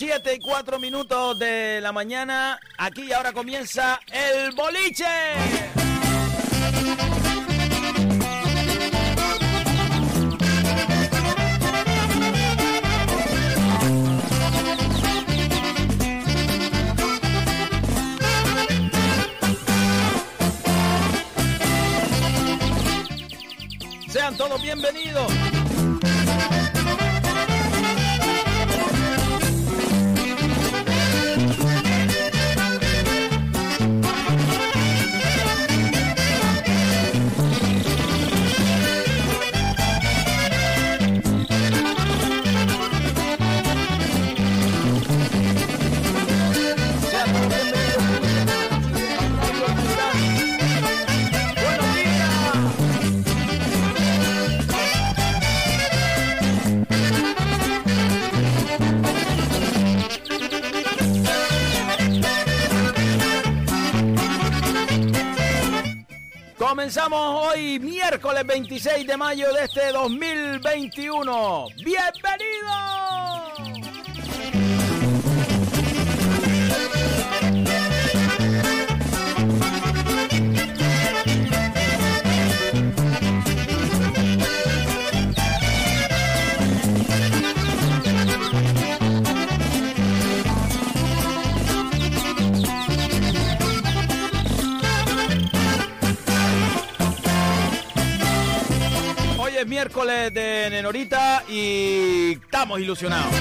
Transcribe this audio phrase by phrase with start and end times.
[0.00, 2.58] 7 y 4 minutos de la mañana.
[2.78, 5.04] Aquí ahora comienza el boliche.
[24.08, 25.59] Sean todos bienvenidos.
[66.80, 71.66] Comenzamos hoy miércoles 26 de mayo de este 2021.
[71.76, 72.09] ¡Bienvenidos!
[99.70, 103.32] Miércoles de Nenorita y estamos ilusionados.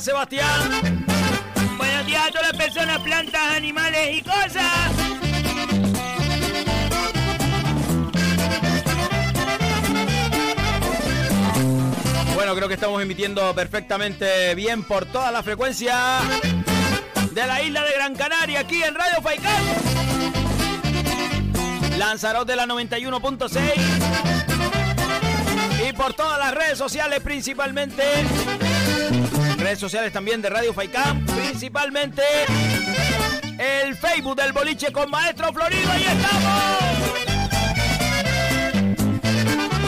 [0.00, 0.94] Sebastián.
[1.76, 4.92] Buenos días a todas las personas, plantas, animales y cosas.
[12.34, 16.20] Bueno, creo que estamos emitiendo perfectamente bien por toda la frecuencia
[17.32, 19.62] de la isla de Gran Canaria, aquí en Radio Faicán.
[21.98, 23.60] Lanzarote la 91.6
[25.88, 28.04] y por todas las redes sociales principalmente.
[29.58, 32.22] Redes sociales también de Radio Faicán, principalmente
[33.58, 35.90] el Facebook del boliche con Maestro Florido.
[35.90, 37.18] ¡Ahí estamos!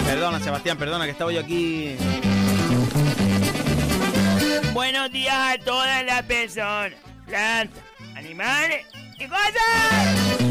[0.04, 1.94] Perdona, Sebastián, perdona que estaba yo aquí.
[4.72, 6.92] Buenos días a todas las personas,
[7.26, 7.82] plantas,
[8.16, 8.86] animales
[9.19, 10.50] y cosas.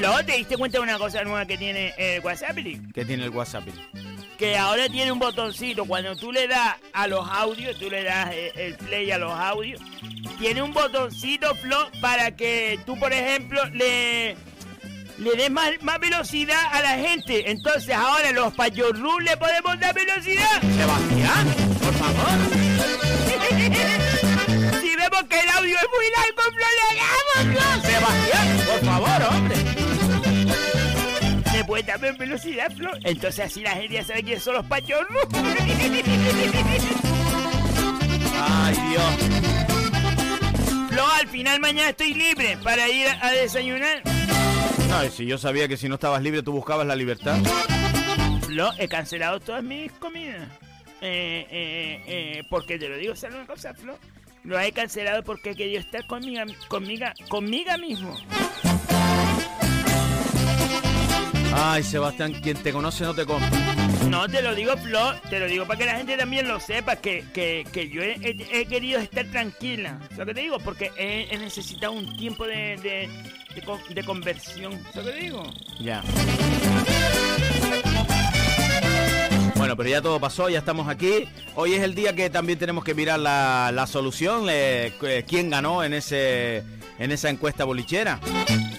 [0.00, 2.56] Luego te diste cuenta de una cosa nueva que tiene el WhatsApp,
[2.94, 3.64] ¿Qué tiene el WhatsApp?
[4.42, 5.84] Que ahora tiene un botoncito.
[5.84, 9.30] Cuando tú le das a los audios, tú le das el, el play a los
[9.30, 9.80] audios,
[10.36, 14.36] tiene un botoncito, Flo, para que tú, por ejemplo, le,
[15.18, 17.52] le des más, más velocidad a la gente.
[17.52, 20.60] Entonces ahora los payorrus le podemos dar velocidad.
[20.60, 22.32] Sebastián, por favor.
[24.82, 26.66] si vemos que el audio es muy largo, le
[26.98, 27.62] damos, Flo.
[27.88, 29.61] Sebastián, por favor, hombre.
[31.62, 32.90] Le puedes dar más velocidad, Flo.
[33.04, 35.16] Entonces así la gente ya sabe quiénes son los payorrus.
[38.40, 39.04] Ay, Dios.
[40.88, 44.02] Flo, al final mañana estoy libre para ir a desayunar.
[44.92, 47.38] Ay, si yo sabía que si no estabas libre tú buscabas la libertad.
[48.44, 50.48] Flo, he cancelado todas mis comidas.
[51.00, 53.96] Eh, eh, eh, porque te lo digo, ¿sabes una cosa, Flo?
[54.42, 58.18] Lo he cancelado porque he querido estar conmigo, conmigo, conmigo mismo.
[61.54, 63.50] Ay, Sebastián, quien te conoce no te compra.
[64.08, 66.96] No, te lo digo, Flo, te lo digo para que la gente también lo sepa,
[66.96, 69.98] que, que, que yo he, he- he querido estar tranquila.
[70.10, 70.58] ¿Sabes lo que te digo?
[70.60, 73.08] Porque he, he necesitado un tiempo de, de,
[73.54, 74.72] de con- de conversión.
[74.92, 75.42] ¿Sabes lo que te digo?
[75.80, 76.02] Ya.
[79.56, 81.28] Bueno, pero ya todo pasó, ya estamos aquí.
[81.54, 85.50] Hoy es el día que también tenemos que mirar la, la solución, eh, cu- quién
[85.50, 86.64] ganó en ese
[87.02, 88.20] en esa encuesta bolichera.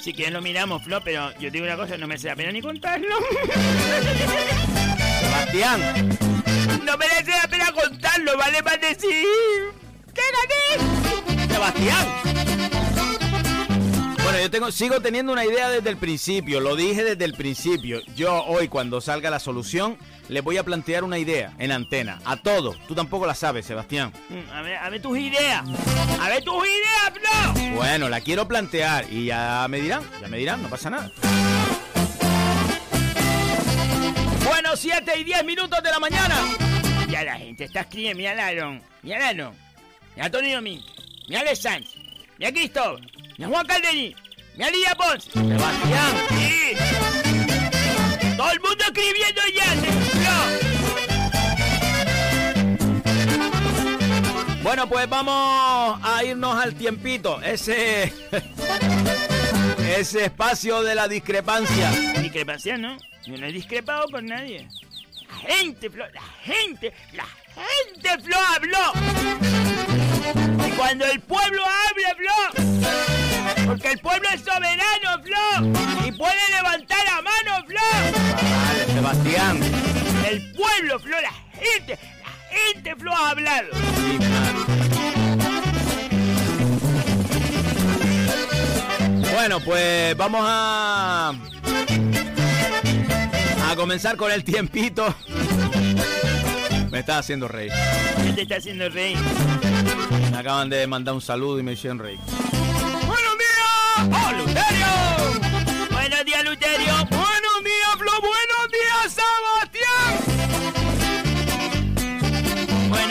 [0.01, 2.61] Si quieres lo miramos, Flo, pero yo digo una cosa, no me da pena ni
[2.61, 3.17] contarlo.
[5.19, 6.17] Sebastián.
[6.85, 8.63] No merece la pena contarlo, ¿vale?
[8.63, 9.25] Para decir...
[10.13, 11.47] ¡Que gané!
[11.53, 12.07] Sebastián.
[14.23, 17.99] Bueno, yo tengo, sigo teniendo una idea desde el principio, lo dije desde el principio.
[18.15, 19.97] Yo hoy cuando salga la solución
[20.29, 22.77] les voy a plantear una idea en antena, a todos.
[22.87, 24.11] Tú tampoco la sabes, Sebastián.
[24.29, 25.63] Mm, a ver, a ver tus ideas.
[26.19, 27.75] A ver tus ideas, Flo.
[27.75, 31.11] Bueno, la quiero plantear y ya me dirán, ya me dirán, no pasa nada.
[34.43, 36.35] Bueno, 7 y 10 minutos de la mañana.
[37.09, 39.53] Ya la gente está escribiendo, mira Laron, mira Laron,
[40.15, 40.85] mira Antonio Domínguez,
[41.27, 41.95] mira Alex Sanz,
[42.39, 44.15] mira Cristóbal, mira Juan Calderí,
[44.55, 46.13] mira Lidia Pons, Sebastián.
[46.29, 46.73] Sí.
[48.35, 49.75] Todo el mundo escribiendo ya,
[54.63, 57.41] Bueno, pues vamos a irnos al tiempito.
[57.41, 58.13] Ese.
[59.97, 61.91] ese espacio de la discrepancia.
[62.21, 62.97] Discrepancia, ¿no?
[63.25, 64.65] Yo no he discrepado con nadie.
[65.27, 68.93] La gente, Flo, la gente, la gente, Flo, habló.
[70.65, 72.85] Y cuando el pueblo habla, Flo,
[73.65, 77.81] porque el pueblo es soberano, Flo, y puede levantar la mano, Flo.
[78.33, 79.59] Vale, Sebastián.
[80.25, 81.99] El pueblo, Flo, la gente,
[82.53, 83.69] la gente, Flo, ha hablado.
[89.33, 91.33] Bueno, pues vamos a
[93.69, 95.13] a comenzar con el tiempito.
[96.91, 97.71] Me está haciendo reír.
[98.23, 99.17] ¿Qué te está haciendo reír?
[100.31, 102.19] Me acaban de mandar un saludo y me hicieron reír.
[102.27, 104.23] ¡Buenos días!
[104.25, 105.89] ¡Oh, Luterio!
[105.91, 107.22] ¡Buenos días, Luterio!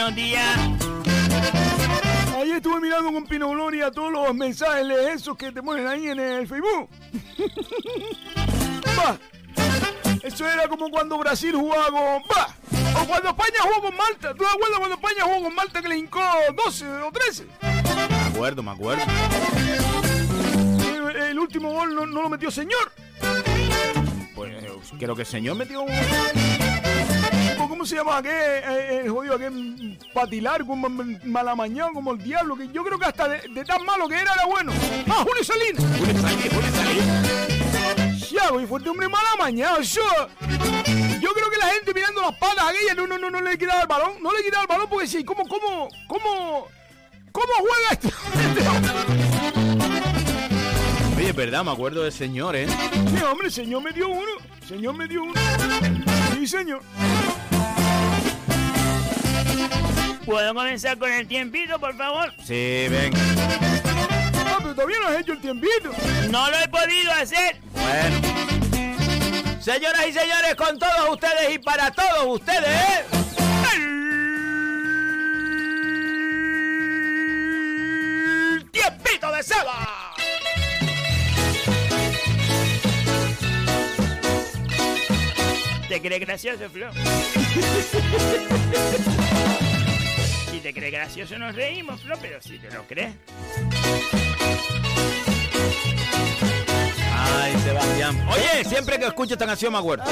[0.02, 0.58] ¡Buenos días!
[2.36, 6.08] Ayer estuve mirando con Pino Gloria todos los mensajes de esos que te ponen ahí
[6.08, 6.88] en el Facebook.
[10.24, 12.20] Eso era como cuando Brasil jugaba con...
[12.22, 12.48] Va.
[13.00, 14.34] O cuando España jugó con Malta.
[14.34, 16.20] ¿Tú te acuerdas cuando España jugó con Malta que le hincó
[16.64, 17.46] 12 o 13?
[17.62, 19.04] Me acuerdo, me acuerdo.
[20.96, 22.90] El, el último gol no, no lo metió señor.
[24.34, 24.52] Pues
[24.98, 25.92] creo que el señor metió un...
[27.82, 30.88] ¿Cómo se llama aquel, eh, el jodido aquel patilar, como
[31.24, 32.54] malamañado, como el diablo?
[32.54, 34.72] Que yo creo que hasta de, de tan malo que era, era bueno.
[35.08, 35.82] ¡Ah, Julio Salinas!
[35.98, 38.30] Julio Salinas, Julio Salinas.
[38.30, 39.82] Ya, güey, fuerte hombre mal amañado.
[39.82, 40.00] Yo,
[41.20, 43.80] yo creo que la gente mirando las patas aquellas no, no, no, no le quitaba
[43.80, 44.12] el balón.
[44.22, 46.68] No le quitaba el balón porque sí, ¿cómo, cómo, cómo,
[47.32, 47.90] cómo juega
[48.70, 48.92] hombre?
[51.16, 52.68] Oye, es verdad, me acuerdo del señor, ¿eh?
[52.68, 54.30] Sí, hombre, el señor me dio uno.
[54.60, 55.34] El señor me dio uno.
[56.38, 56.80] Sí, señor.
[60.24, 62.32] ¿Puedo comenzar con el tiempito, por favor?
[62.44, 63.18] Sí, venga.
[64.46, 65.90] Ah, pero todavía no has hecho el tiempito.
[66.30, 67.60] No lo he podido hacer.
[67.72, 68.16] Bueno.
[69.60, 73.04] Señoras y señores, con todos ustedes y para todos ustedes, ¿eh?
[78.56, 80.14] El tiempito de Seba.
[85.88, 86.90] ¿Te crees gracioso, Flo?
[90.50, 93.14] Si te crees gracioso nos reímos, Flo, pero si te lo crees.
[97.24, 98.26] Ay, Sebastián.
[98.30, 100.04] Oye, siempre que escucho esta canción me acuerdo.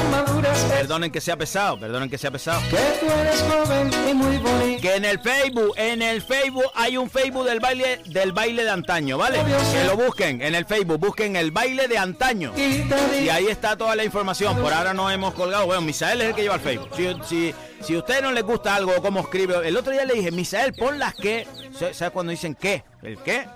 [0.68, 2.60] Perdonen que sea pesado, perdonen que sea pesado.
[2.70, 4.82] Que tú eres joven y muy bonito.
[4.82, 8.70] Que en el Facebook, en el Facebook hay un Facebook del baile del baile de
[8.70, 9.38] antaño, ¿vale?
[9.72, 12.52] Que lo busquen en el Facebook, busquen el baile de antaño.
[12.56, 14.56] Y ahí está toda la información.
[14.56, 15.66] Por ahora no hemos colgado.
[15.66, 16.90] Bueno, Misael es el que lleva el Facebook.
[16.96, 20.04] Si, si, si a ustedes no les gusta algo o cómo escribe, el otro día
[20.04, 21.46] le dije, Misael, pon las que.
[21.72, 22.84] ¿Sabes cuando dicen qué?
[23.02, 23.46] ¿El qué?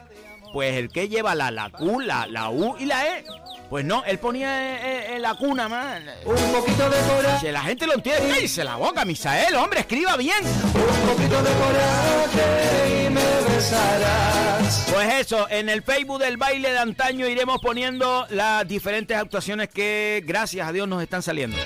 [0.53, 3.25] Pues el que lleva la, la Q, la, la U y la E.
[3.75, 6.01] Pues no, él ponía eh, eh, la cuna más.
[6.25, 10.17] un poquito de coraje, Si la gente lo entiende, cállese la boca, Misael, hombre, escriba
[10.17, 10.47] bien.
[10.47, 14.87] un poquito de coraje y me besarás.
[14.93, 20.23] Pues eso, en el Facebook del baile de antaño iremos poniendo las diferentes actuaciones que,
[20.25, 21.57] gracias a Dios, nos están saliendo.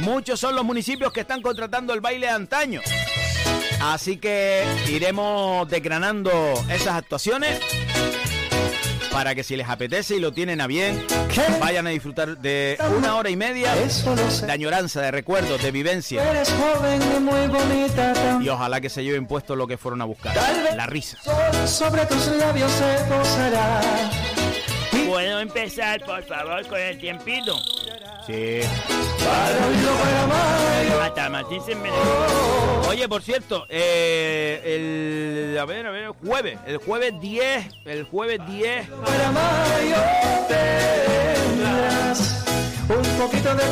[0.00, 2.80] Muchos son los municipios que están contratando el baile de antaño.
[3.80, 6.32] Así que iremos desgranando
[6.68, 7.60] esas actuaciones
[9.14, 11.06] para que si les apetece y lo tienen a bien,
[11.60, 16.28] vayan a disfrutar de una hora y media de añoranza, de recuerdos, de vivencia.
[16.30, 20.04] Eres joven y muy bonita Y ojalá que se lleven puesto lo que fueron a
[20.04, 20.36] buscar,
[20.74, 21.18] la risa.
[21.64, 23.80] Sobre tus labios se posará.
[25.06, 27.58] ¿Puedo empezar, por favor, con el tiempito?
[28.26, 28.60] Sí.
[29.18, 31.02] Para oírlo, para amar.
[31.02, 32.02] A Tata Martín se envenenó.
[32.88, 35.58] Oye, por cierto, eh, el.
[35.58, 36.58] A ver, a ver, jueves.
[36.66, 37.66] El jueves 10.
[37.84, 38.88] El jueves 10.
[38.88, 39.96] Para mayo
[40.48, 42.44] tendrás
[42.88, 43.64] un poquito de.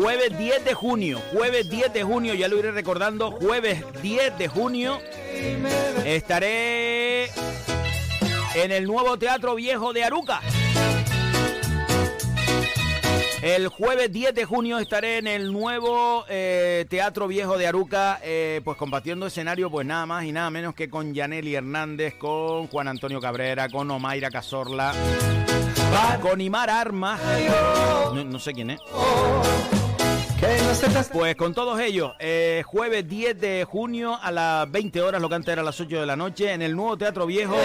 [0.00, 1.20] Jueves 10 de junio.
[1.32, 3.32] Jueves 10 de junio, ya lo iré recordando.
[3.32, 5.00] Jueves 10 de junio.
[6.04, 7.24] Estaré
[8.54, 10.40] en el nuevo Teatro Viejo de Aruca.
[13.42, 18.60] El jueves 10 de junio estaré en el nuevo eh, Teatro Viejo de Aruca, eh,
[18.64, 22.88] pues compartiendo escenario, pues nada más y nada menos que con Yaneli Hernández, con Juan
[22.88, 24.92] Antonio Cabrera, con Omaira Cazorla,
[26.20, 27.20] con Imar Armas,
[28.12, 28.80] no, no sé quién es.
[31.12, 35.34] Pues con todos ellos, eh, jueves 10 de junio a las 20 horas, lo que
[35.34, 37.56] antes era a las 8 de la noche, en el nuevo Teatro Viejo.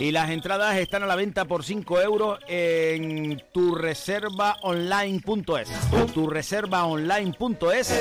[0.00, 5.68] Y las entradas están a la venta por 5 euros en turreservaonline.es.
[6.14, 7.94] Turreservaonline.es.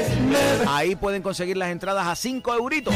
[0.67, 2.95] Ahí pueden conseguir las entradas a 5 euritos.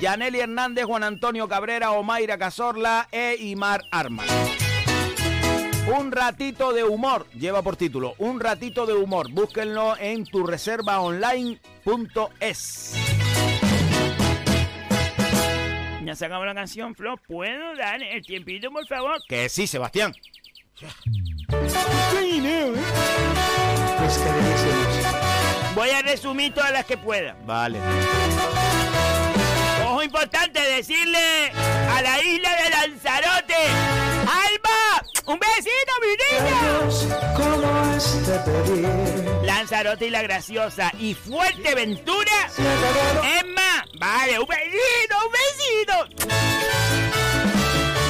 [0.00, 4.26] Yaneli Hernández, Juan Antonio Cabrera, Omaira Cazorla e Imar Armas.
[5.86, 9.30] Un ratito de humor, lleva por título, un ratito de humor.
[9.30, 12.94] Búsquenlo en turreservaonline.es.
[16.04, 17.16] Ya se acabó la canción, Flo.
[17.26, 19.20] ¿Puedo dar el tiempito, por favor?
[19.28, 20.12] Que sí, Sebastián.
[23.98, 25.74] Pues queridísimos.
[25.74, 27.36] Voy a resumir todas las que pueda.
[27.44, 27.78] Vale.
[29.84, 33.54] Ojo importante, decirle a la isla de Lanzarote.
[35.30, 36.08] ¡Un besito, mi
[36.42, 36.60] niña!
[36.60, 37.06] Dios,
[37.36, 39.44] ¿cómo es de pedir?
[39.44, 40.90] Lanzarote y la graciosa.
[40.98, 42.32] Y Fuerteventura.
[42.48, 43.24] Se acabó.
[43.40, 43.86] Emma.
[43.96, 45.32] Vale, un besito, un
[46.18, 46.32] besito.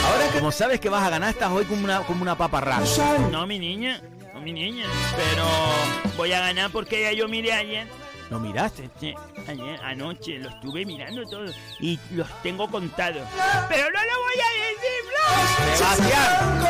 [0.07, 2.87] Ahora Como sabes que vas a ganar, estás hoy como una, como una papa rara.
[3.31, 4.01] No, mi niña.
[4.33, 4.87] No, mi niña.
[5.15, 5.45] Pero
[6.17, 7.87] voy a ganar porque ya yo miré ayer.
[8.31, 8.89] ¿Lo miraste?
[9.01, 9.13] Sí,
[9.49, 11.53] ayer, anoche, lo estuve mirando todo.
[11.81, 13.27] Y los tengo contados.
[13.69, 15.03] Pero no lo voy a decir.
[15.75, 16.65] Sebastián.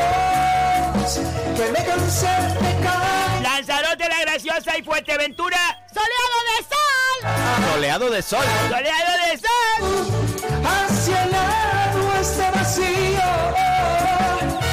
[1.56, 2.80] que me cansé de.
[3.42, 5.58] Lanzarote, la graciosa y Fuerteventura.
[5.92, 7.18] ¡Soleado de sol!
[7.72, 8.44] Soleado de sol.
[8.70, 9.82] ¡Soleado de sol!
[10.64, 13.28] Hacia el lado este vacío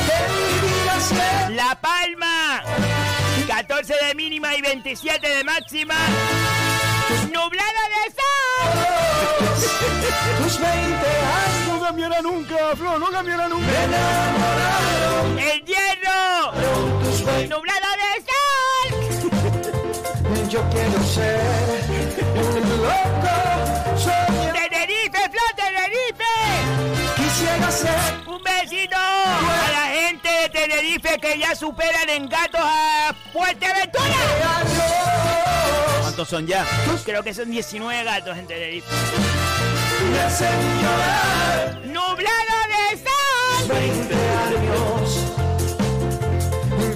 [0.08, 1.56] de mi vida siempre.
[1.56, 2.27] La Palma.
[3.78, 5.94] 14 de mínima y 27 de máxima.
[7.32, 8.74] Nublada de sol.
[10.44, 13.68] Tus 20 años No cambiará nunca, Flo, no cambiará nunca.
[13.68, 15.38] me enamoraron.
[15.38, 16.54] El hierro.
[17.04, 19.30] Tus 20 Nublada de sol.
[20.50, 21.40] yo quiero ser
[22.34, 23.36] un loco.
[23.96, 24.57] Soy
[31.16, 34.06] Que ya superan en gatos a Fuerteventura.
[36.02, 36.64] ¿Cuántos son ya?
[37.04, 38.88] Creo que son 19 gatos en Tenerife.
[41.86, 43.68] ¡Nublado de sol!
[43.68, 45.28] 20 años.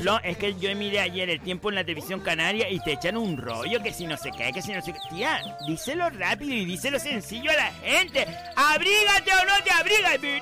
[0.04, 3.18] No, es que yo miré ayer el tiempo en la televisión canaria y te echan
[3.18, 5.02] un rollo que si no se cae, que si no se cae.
[5.10, 8.28] Tía, díselo rápido y díselo sencillo a la gente.
[8.56, 10.40] ¡Abrígate o no te abrigas, mi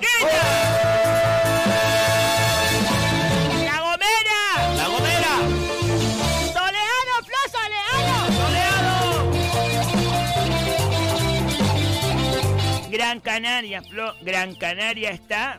[13.10, 14.14] Gran Canaria, Flo.
[14.20, 15.58] Gran Canaria está.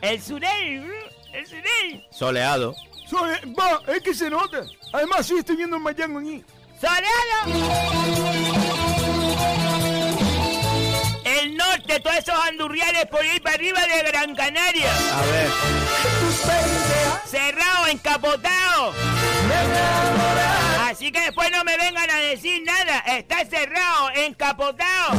[0.00, 0.94] El Surey, bro,
[1.32, 2.04] el Surey.
[2.10, 2.74] Soleado.
[3.08, 4.64] Soy- va, es que se nota.
[4.92, 6.42] Además, sí estoy viendo el Mayango aquí.
[6.80, 7.72] ¡Soleado!
[11.24, 14.90] El norte, todos esos andurriales por ir para arriba de Gran Canaria.
[14.92, 15.50] A ver.
[16.20, 18.92] Tus 20 años Cerrado, encapotado.
[20.90, 22.98] Así que después no me vengan a decir nada.
[23.06, 25.12] Está cerrado, encapotado.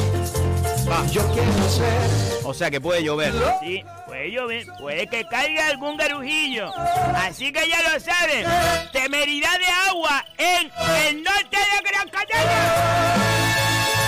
[1.13, 3.31] Yo quiero ser O sea que puede llover.
[3.61, 6.71] Sí, puede llover, puede que caiga algún garujillo.
[7.15, 8.47] Así que ya lo saben.
[8.91, 10.71] Temeridad de agua en
[11.05, 13.13] el norte de Gran Canaria.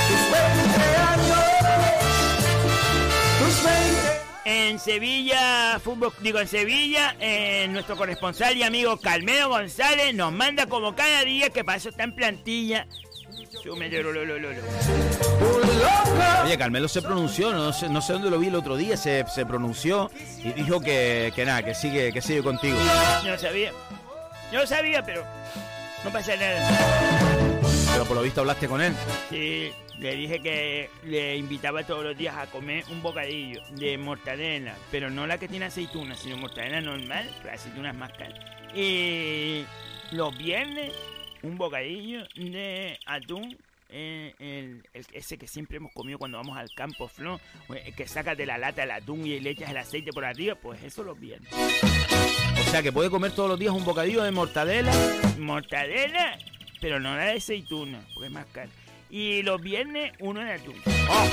[0.08, 1.46] tus 20 años.
[3.40, 10.16] Tus 20 En Sevilla, fútbol, digo en Sevilla, eh, nuestro corresponsal y amigo Calmedo González
[10.16, 12.88] nos manda como cada día que para eso está en plantilla.
[13.62, 15.65] Súmele, lo, lo, lo, lo.
[16.44, 19.26] Oye, Carmelo se pronunció, no sé, no sé dónde lo vi el otro día, se,
[19.28, 20.12] se pronunció
[20.44, 22.78] y dijo que, que nada, que sigue, que sigue contigo.
[23.24, 23.72] Yo no sabía.
[24.52, 25.24] Yo lo sabía, pero
[26.04, 27.62] no pasa nada.
[27.92, 28.94] Pero por lo visto hablaste con él.
[29.30, 34.76] Sí, le dije que le invitaba todos los días a comer un bocadillo de mortadela,
[34.92, 38.40] pero no la que tiene aceituna, sino mortadela normal, pero aceitunas más caras.
[38.76, 39.66] Y
[40.12, 40.92] los viernes
[41.46, 43.58] un bocadillo de atún,
[43.98, 47.40] eh, el, el- ese que siempre hemos comido cuando vamos al campo, Flo,
[47.74, 50.56] eh, que sacas de la lata el atún y le echas el aceite por arriba,
[50.56, 51.50] pues eso los viernes.
[51.54, 54.92] O sea que puede comer todos los días un bocadillo de mortadela.
[55.40, 56.38] Mortadela,
[56.82, 58.70] pero no la de aceituna, porque es más cara.
[59.10, 60.76] Y los viernes, uno de atún.
[61.10, 61.30] ¡Oh!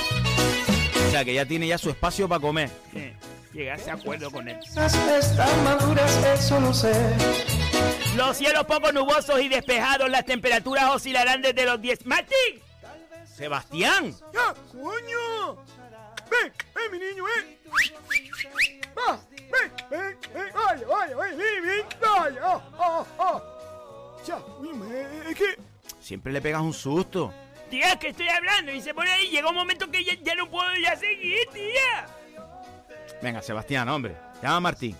[1.07, 2.69] O sea que ya tiene ya su espacio para comer.
[2.93, 3.11] Sí,
[3.53, 4.57] llegaste a acuerdo con él.
[4.63, 6.93] Están maduras, eso lo sé.
[8.15, 12.05] Los cielos poco nubosos y despejados, las temperaturas oscilarán desde los 10.
[12.05, 12.61] ¡Martín!
[13.25, 14.13] Sebastián.
[14.31, 15.55] ¡Ya, coño!
[16.29, 17.57] ¡Ven, ven, mi niño, ven!
[18.95, 19.19] ¡Va!
[19.31, 20.51] ¡Ven, ven, ven!
[20.53, 21.85] ¡Vaya, vaya, ven, ven, ven!
[21.99, 22.41] ¡Vaya!
[22.43, 23.41] ¡Ah, ah, ah!
[24.27, 25.57] Ya, eh, es que...
[25.99, 27.33] Siempre le pegas un susto.
[27.71, 29.29] Tía, que estoy hablando y se pone ahí.
[29.29, 32.05] Llega un momento que ya, ya no puedo ya seguir, tía.
[33.23, 34.15] Venga, Sebastián, hombre.
[34.41, 34.95] Llama a Martín.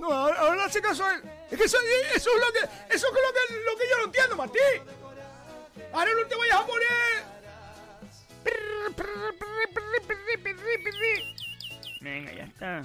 [0.00, 1.35] No, ahora, ahora hace caso a él.
[1.50, 1.78] Es que eso,
[2.14, 2.94] eso es lo que...
[2.94, 4.82] Eso es lo que, lo que yo no entiendo, Martín.
[5.92, 6.88] Ahora no te vayas a poner...
[12.00, 12.82] Venga, ya está.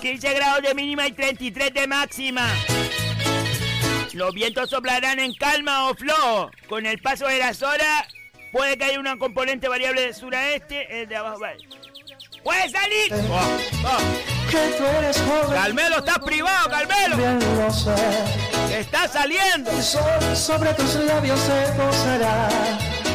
[0.00, 2.48] 15 grados de mínima y 33 de máxima.
[4.14, 6.50] Los vientos soplarán en calma o flojo.
[6.68, 8.06] Con el paso de las horas,
[8.50, 11.66] puede que haya una componente variable de sur a este, el de abajo vale.
[12.42, 13.12] ¡Puede salir!
[13.30, 14.41] Oh, oh.
[14.52, 15.58] Que tú eres joven.
[15.58, 17.16] Carmelo, estás privado, Carmelo.
[17.16, 17.94] Bien lo sé.
[18.68, 19.70] Que está saliendo.
[19.70, 22.50] El sol sobre tus labios se posará.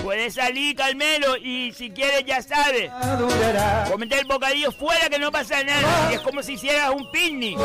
[0.04, 2.90] Puede salir, Carmelo, y si quieres ya sabes.
[3.88, 6.12] Comete el bocadillo fuera que no pasa nada.
[6.12, 7.60] Y es como si hicieras un picnic.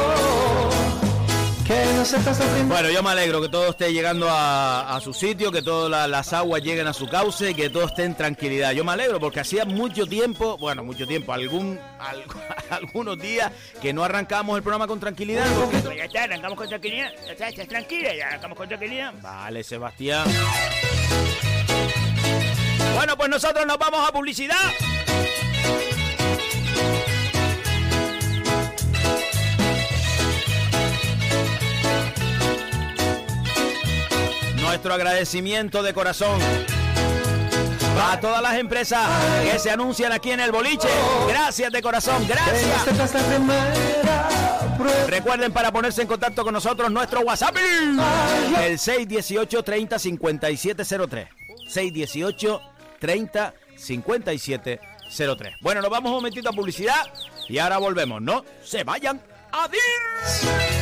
[1.66, 2.68] Que no ritmo.
[2.74, 6.08] Bueno, yo me alegro que todo esté llegando a, a su sitio, que todas la-
[6.08, 8.72] las aguas lleguen a su cauce y que todo esté en tranquilidad.
[8.72, 12.24] Yo me alegro porque hacía mucho tiempo, bueno, mucho tiempo, algún, al-
[12.70, 15.46] algunos días que no arrancamos el programa con tranquilidad.
[15.70, 17.10] Pues ya está, arrancamos con tranquilidad.
[17.26, 19.12] Ya está, estás tranquila, ya arrancamos con tranquilidad.
[19.22, 20.26] Vale, Sebastián.
[22.96, 24.56] Bueno, pues nosotros nos vamos a publicidad.
[34.72, 36.40] Nuestro agradecimiento de corazón
[38.00, 39.06] a todas las empresas
[39.44, 40.88] que se anuncian aquí en el boliche.
[41.28, 42.86] Gracias de corazón, gracias.
[45.08, 47.54] Recuerden para ponerse en contacto con nosotros nuestro WhatsApp,
[48.62, 51.28] el 618 30 5703.
[51.68, 52.62] 618
[52.98, 55.54] 30 5703.
[55.60, 57.12] Bueno, nos vamos un momentito a publicidad
[57.46, 58.22] y ahora volvemos.
[58.22, 59.20] No se vayan.
[59.52, 60.81] ¡Adiós!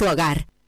[0.00, 0.49] tu hogar.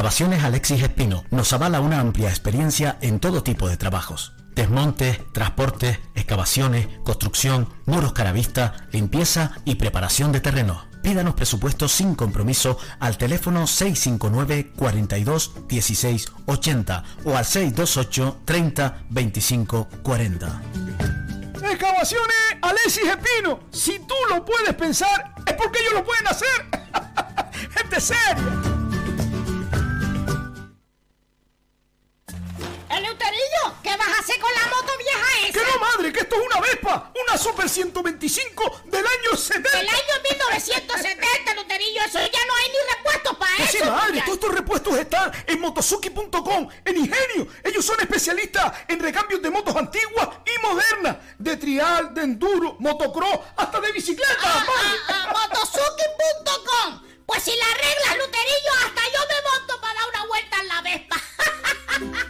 [0.00, 4.32] Excavaciones Alexis Espino nos avala una amplia experiencia en todo tipo de trabajos.
[4.54, 10.86] Desmontes, transportes, excavaciones, construcción, muros caravista, limpieza y preparación de terrenos.
[11.02, 19.88] Pídanos presupuestos sin compromiso al teléfono 659 42 16 80 o al 628 30 25
[20.02, 20.62] 40.
[21.56, 23.60] Excavaciones Alexis Espino.
[23.70, 26.70] Si tú lo puedes pensar, es porque ellos lo pueden hacer.
[27.76, 28.79] Gente seria.
[33.82, 35.52] ¿Qué vas a hacer con la moto vieja esa?
[35.52, 36.12] ¡Que no, madre!
[36.12, 37.12] ¡Que esto es una Vespa!
[37.28, 39.80] ¡Una Super 125 del año 70!
[39.80, 43.72] El año 1970, Eleuterillo, eso ya no hay ni repuestos para Que eso.
[43.72, 44.20] sí, madre!
[44.22, 47.48] Todos estos repuestos están en motosuki.com, en Ingenio.
[47.64, 51.16] Ellos son especialistas en recambios de motos antiguas y modernas.
[51.38, 54.34] De trial, de enduro, motocross, hasta de bicicleta.
[54.42, 57.02] Ah, ah, ah, motosuki.com.
[57.26, 60.82] Pues si la arreglas, Luterillo, hasta yo me monto para dar una vuelta en la
[60.82, 61.16] Vespa.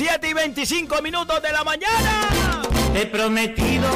[0.00, 2.62] Siete y 25 minutos de la mañana.
[2.94, 3.86] He prometido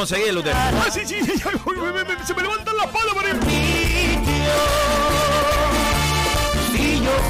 [0.00, 0.56] Podemos seguir, Lutero.
[0.56, 1.32] ah sí sí sí,
[2.26, 3.22] se me levantan las palas por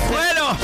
[0.09, 0.56] Bueno,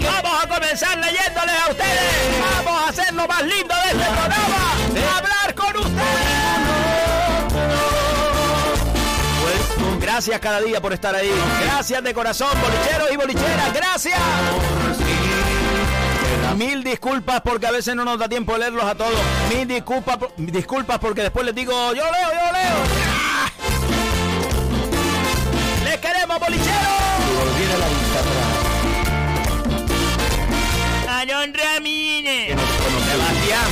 [0.00, 2.64] vamos a comenzar leyéndoles a ustedes.
[2.64, 4.76] Vamos a hacer lo más lindo de este programa.
[5.16, 6.30] Hablar con ustedes.
[10.00, 11.32] Gracias cada día por estar ahí.
[11.64, 13.74] Gracias de corazón, bolicheros y bolicheras.
[13.74, 14.20] Gracias.
[16.56, 19.18] Mil disculpas porque a veces no nos da tiempo de leerlos a todos.
[19.48, 22.76] Mil disculpas, disculpas porque después les digo, yo leo, yo leo.
[25.84, 27.00] ¡Les queremos, bolicheros!
[31.08, 32.56] Aarón Ramírez.
[33.10, 33.70] Sebastián.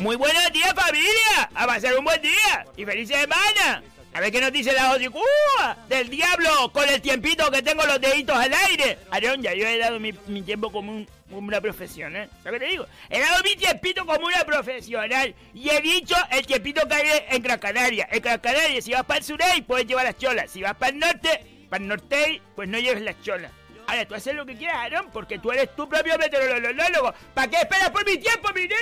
[0.00, 1.48] Muy buenos días, familia.
[1.54, 3.82] A pasar un buen día y feliz semana.
[4.14, 7.98] A ver qué nos dice la Cuba del diablo con el tiempito que tengo los
[8.00, 8.98] deditos al aire.
[9.10, 12.28] Aarón, ya yo he dado mi, tiempo como, un- como una profesional.
[12.42, 12.86] ¿Sabes qué te digo?
[13.08, 15.34] He dado mi tiempito como una profesional.
[15.54, 18.06] Y he dicho el tiempito que hay en Gran Canaria.
[18.12, 20.50] En Gran Canaria, si vas para el surey, puedes llevar las cholas.
[20.50, 23.50] Si vas para el norte, para el norte, pues no lleves las cholas.
[23.86, 27.14] Ahora, tú haces lo que quieras, Aarón, porque tú eres tu propio meteorólogo.
[27.34, 28.76] ¿Para qué esperas por mi tiempo, mi niña?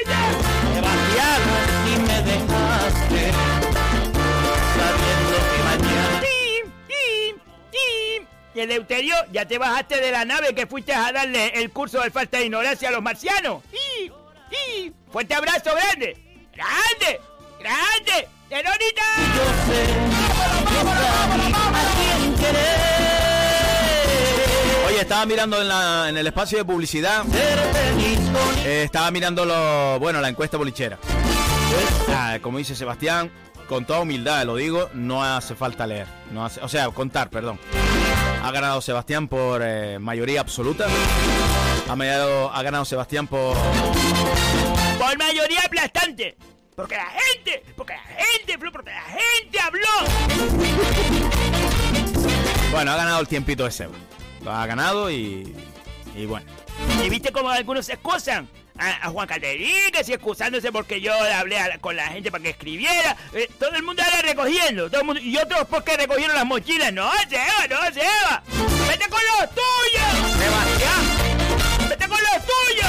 [0.74, 1.40] Sebastián.
[1.86, 2.99] y me dejaste
[8.60, 12.38] Eleuterio, ya te bajaste de la nave que fuiste a darle el curso de falta
[12.38, 13.62] de ignorancia a los marcianos.
[13.70, 14.12] ¡Tim!
[14.50, 14.92] ¡Tim!
[15.10, 16.16] ¡Fuerte abrazo grande!
[16.54, 17.20] ¡Grande!
[17.60, 18.28] ¡Grande!
[18.48, 19.02] ¡Verónica!
[19.36, 19.86] yo sé
[22.40, 22.80] querer
[24.86, 27.22] Oye, estaba mirando en, la- en el espacio de publicidad.
[28.64, 30.98] eh, estaba mirando lo, bueno, la encuesta bolichera.
[32.08, 33.30] Ah, como dice Sebastián,
[33.68, 36.06] con toda humildad lo digo, no hace falta leer.
[36.32, 37.58] No hace, o sea, contar, perdón.
[38.42, 40.86] Ha ganado Sebastián por eh, mayoría absoluta.
[41.88, 43.56] Ha, mediado- ha ganado Sebastián por...
[44.98, 46.36] Por mayoría aplastante.
[46.74, 49.88] Porque la gente, porque la gente, porque la gente habló.
[52.70, 53.92] Bueno, ha ganado el tiempito de Seba.
[54.42, 55.54] Lo ha ganado y...
[56.16, 56.46] Y bueno.
[57.04, 58.48] ¿Y viste cómo algunos se excusan?
[58.80, 62.50] A, a Juan Calderín, que excusándose porque yo hablé a con la gente para que
[62.50, 63.16] escribiera.
[63.34, 64.88] Eh, todo el mundo ahora recogiendo.
[64.88, 66.92] Todo el mundo, y otros porque recogieron las mochilas.
[66.92, 68.42] No, Seba, no, Seba.
[68.88, 70.10] Vete con los tuyos.
[70.38, 71.88] Sebastián.
[71.90, 72.88] Vete con los tuyos.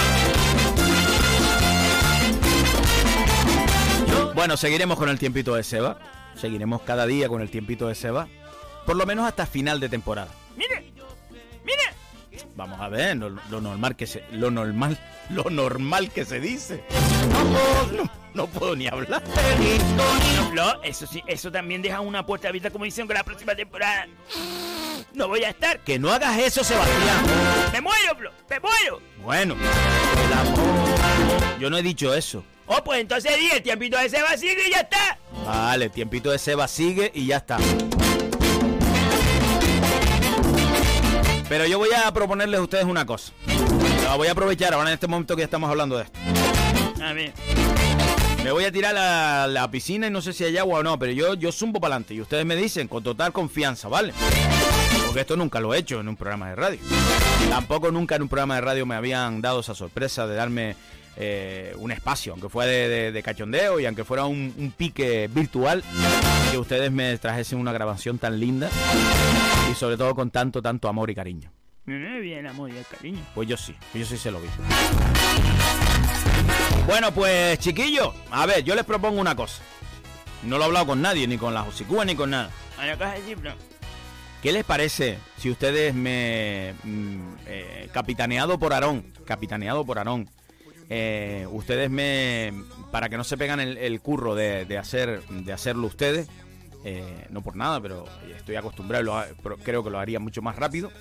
[4.33, 5.99] Bueno, seguiremos con el tiempito de Seba.
[6.35, 8.29] Seguiremos cada día con el tiempito de Seba.
[8.85, 10.29] Por lo menos hasta final de temporada.
[12.55, 14.23] Vamos a ver, lo, lo normal que se...
[14.31, 14.97] Lo normal...
[15.31, 16.83] Lo normal que se dice.
[17.95, 19.23] No, no puedo ni hablar.
[20.53, 24.07] No, eso sí, eso también deja una puerta abierta como dicen con la próxima temporada.
[25.13, 25.79] No voy a estar.
[25.79, 27.25] Que no hagas eso, Sebastián.
[27.71, 29.01] Me muero, Flo, me muero.
[29.23, 31.59] Bueno, el amor.
[31.59, 32.43] Yo no he dicho eso.
[32.65, 35.17] Oh, pues entonces di el tiempito de Seba sigue y ya está.
[35.45, 37.57] Vale, tiempito de Seba sigue y ya está.
[41.51, 43.33] Pero yo voy a proponerles a ustedes una cosa.
[44.05, 46.17] La voy a aprovechar ahora en este momento que estamos hablando de esto.
[47.03, 47.33] A ver.
[48.41, 50.97] Me voy a tirar a la piscina y no sé si hay agua o no,
[50.97, 54.13] pero yo, yo zumbo para adelante y ustedes me dicen con total confianza, ¿vale?
[55.07, 56.79] Porque esto nunca lo he hecho en un programa de radio.
[57.49, 60.77] Tampoco nunca en un programa de radio me habían dado esa sorpresa de darme
[61.17, 65.29] eh, un espacio, aunque fuera de, de- de cachondeo y aunque fuera un, un pique
[65.33, 65.83] virtual,
[66.51, 68.69] que ustedes me trajesen una grabación tan linda
[69.71, 71.51] y sobre todo con tanto, tanto amor y cariño.
[71.85, 73.19] Me bien, amor y el cariño.
[73.33, 74.47] Pues yo sí, yo sí se lo vi.
[76.85, 79.61] Bueno, pues chiquillos, a ver, yo les propongo una cosa.
[80.43, 82.49] No lo he hablado con nadie, ni con la Josicúa, ni con nada.
[82.79, 83.37] A la caja de.
[84.41, 86.73] ¿Qué les parece si ustedes me...
[86.83, 90.27] mm, eh, capitaneado por Aarón, capitaneado por Aarón,
[90.89, 92.53] eh, ustedes me...
[92.91, 96.27] Para que no se pegan el, curro de, hacer, de hacerlo ustedes,
[96.83, 100.91] eh, no por nada, pero estoy acostumbrado, pero creo que lo haría mucho más rápido.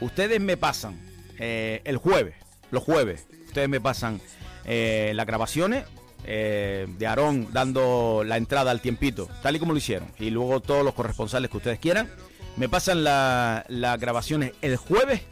[0.00, 1.00] Ustedes me pasan
[1.38, 2.34] eh, el jueves,
[2.70, 4.20] los jueves, ustedes me pasan
[4.64, 5.84] las grabaciones
[6.24, 10.84] de Aarón dando la entrada al tiempito, tal y como lo hicieron, y luego todos
[10.84, 12.08] los corresponsales que ustedes quieran,
[12.56, 15.22] me pasan la- las grabaciones el jueves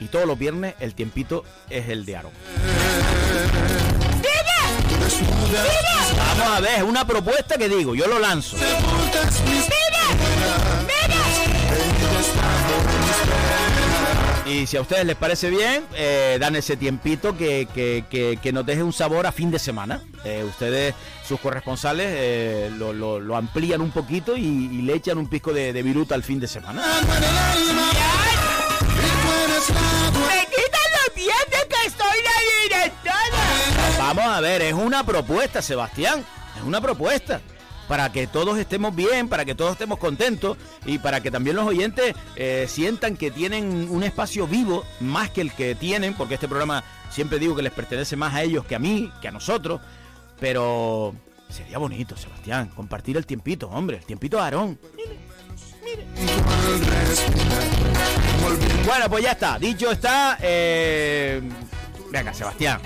[0.00, 2.32] y todos los viernes el tiempito es el de Aarón.
[6.38, 8.56] Vamos a ver, es una propuesta que digo, yo lo lanzo.
[14.46, 18.52] Y si a ustedes les parece bien, eh, dan ese tiempito que, que- que- que
[18.52, 20.00] nos deje un sabor a fin de semana.
[20.24, 20.94] Eh, ustedes,
[21.26, 25.52] sus corresponsales, eh, lo, lo- lo amplían un poquito y, y le echan un pisco
[25.52, 26.82] de, de viruta al fin de semana.
[33.98, 36.24] Vamos a ver, es una propuesta, Sebastián.
[36.56, 37.42] Es una propuesta.
[37.86, 41.66] Para que todos estemos bien, para que todos estemos contentos y para que también los
[41.66, 46.48] oyentes eh, sientan que tienen un espacio vivo más que el que tienen, porque este
[46.48, 49.80] programa siempre digo que les pertenece más a ellos que a mí, que a nosotros.
[50.40, 51.14] Pero
[51.48, 54.78] sería bonito, Sebastián, compartir el tiempito, hombre, el tiempito de Aarón.
[58.84, 59.58] Bueno, pues ya está.
[59.58, 60.38] Dicho está.
[60.40, 61.42] Eh...
[62.10, 62.80] Venga, Sebastián.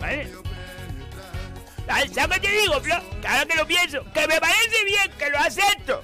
[0.00, 0.32] ¿Vale?
[2.14, 2.96] ¿Sabes qué te digo, Flo?
[3.20, 6.02] Que ahora que lo pienso, que me parece bien, que lo acepto.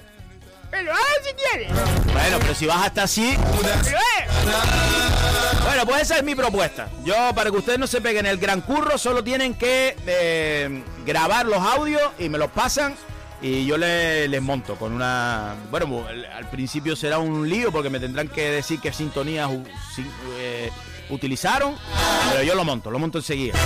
[0.70, 1.72] Que lo hagas si quieres.
[2.12, 3.32] Bueno, pero si vas hasta así.
[3.32, 3.38] Eh,
[5.62, 6.88] Bueno, pues esa es mi propuesta.
[7.04, 11.46] Yo, para que ustedes no se peguen el gran curro, solo tienen que eh, grabar
[11.46, 12.96] los audios y me los pasan.
[13.42, 15.54] Y yo le- les monto con una.
[15.70, 19.50] Bueno, al- principio será un lío porque me tendrán que decir qué sintonías
[20.38, 20.70] eh,
[21.10, 21.76] utilizaron.
[22.30, 23.58] Pero yo lo monto, lo monto enseguida.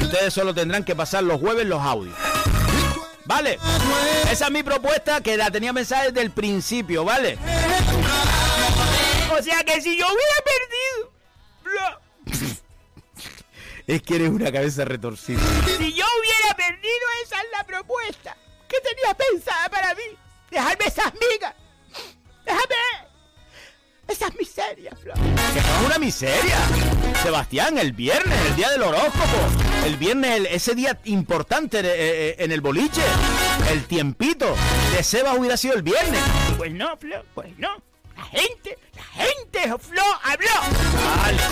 [0.00, 2.14] Ustedes solo tendrán que pasar los jueves los audios.
[3.24, 3.58] ¿Vale?
[4.30, 7.38] Esa es mi propuesta que la tenía pensada desde el principio, ¿vale?
[9.38, 10.34] o sea que si yo hubiera
[12.26, 12.56] perdido,
[13.86, 15.40] Es que eres una cabeza retorcida.
[15.78, 18.36] si yo hubiera perdido, esa es la propuesta
[18.72, 20.02] que tenía pensada para mí.
[20.50, 21.54] Dejarme esas migas.
[22.44, 22.74] Déjame
[24.08, 25.14] esas miserias, Flo.
[25.14, 26.56] Que no es una miseria.
[27.22, 29.38] Sebastián, el viernes, el día del horóscopo.
[29.86, 33.00] El viernes, el- ese día importante eh, eh, en el boliche.
[33.70, 34.54] El tiempito
[34.94, 36.20] de Sebas hubiera sido el viernes.
[36.58, 37.70] Pues no, Flo, pues no.
[38.16, 40.50] La gente, la gente, Flo, habló.
[41.22, 41.42] Vale.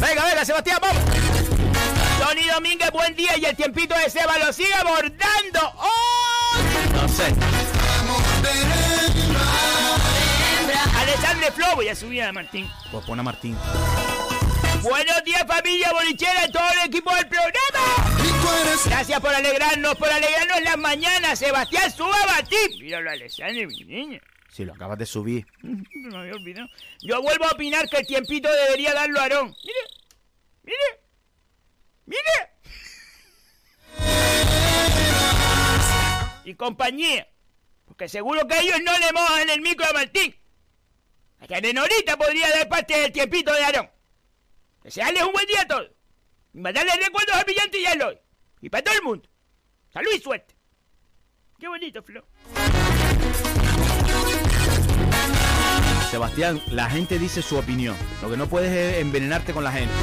[0.00, 1.02] Venga, venga, Sebastián, vamos.
[2.24, 5.60] Tony Domínguez, buen día y el tiempito de Seba lo sigue abordando.
[5.76, 6.56] ¡Oh!
[6.94, 7.34] No sé.
[10.96, 12.66] Alexandre Flo, voy a subir a Martín.
[12.90, 13.54] Pues pon a Martín.
[14.80, 18.18] Buenos días, familia bolichera y todo el equipo del programa.
[18.86, 21.38] Gracias por alegrarnos, por alegrarnos las mañanas.
[21.38, 22.70] Sebastián, suba a batir.
[22.80, 24.20] Míralo, Alexandre, mi niña.
[24.50, 25.46] Si lo acabas de subir.
[25.62, 26.68] No me había olvidado.
[27.02, 29.54] Yo vuelvo a opinar que el tiempito debería darlo a Aarón.
[29.62, 29.80] Mire,
[30.62, 31.03] mire,
[32.06, 32.22] mire.
[36.44, 37.28] Y compañía.
[37.86, 40.34] Porque seguro que ellos no le mojan el micro a Martín.
[41.40, 43.90] Hasta Nenorita podría dar parte del tiempito de Aarón.
[44.82, 45.90] Desearles un buen día a todos.
[46.52, 48.18] Y mandarles recuerdos al brillante y a Eloy.
[48.60, 49.28] Y para todo el mundo.
[49.92, 50.54] Salud y suerte.
[51.58, 52.26] Qué bonito, Flo.
[56.10, 57.96] Sebastián, la gente dice su opinión.
[58.22, 59.94] Lo que no puedes es envenenarte con la gente.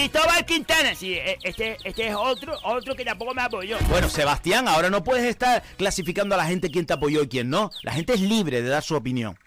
[0.00, 3.76] Cristóbal Quintana, sí, e- este, este es otro, otro que tampoco me apoyó.
[3.90, 7.50] Bueno, Sebastián, ahora no puedes estar clasificando a la gente quién te apoyó y quién
[7.50, 7.70] no.
[7.82, 9.38] La gente es libre de dar su opinión.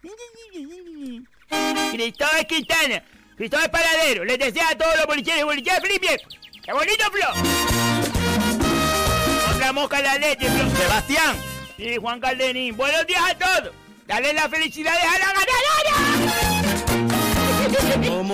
[1.91, 3.03] Cristóbal Quintana,
[3.35, 5.99] Cristóbal Paradero, les desea a todos los bolicheros y bolicheras feliz.
[6.63, 7.27] ¡Qué bonito, Flo!
[9.55, 10.69] Otra mosca la leche, Flo.
[10.69, 11.35] Sebastián,
[11.77, 13.73] Sí, Juan Calderín, buenos días a todos.
[14.05, 16.92] Dale las felicidades a la ganadora.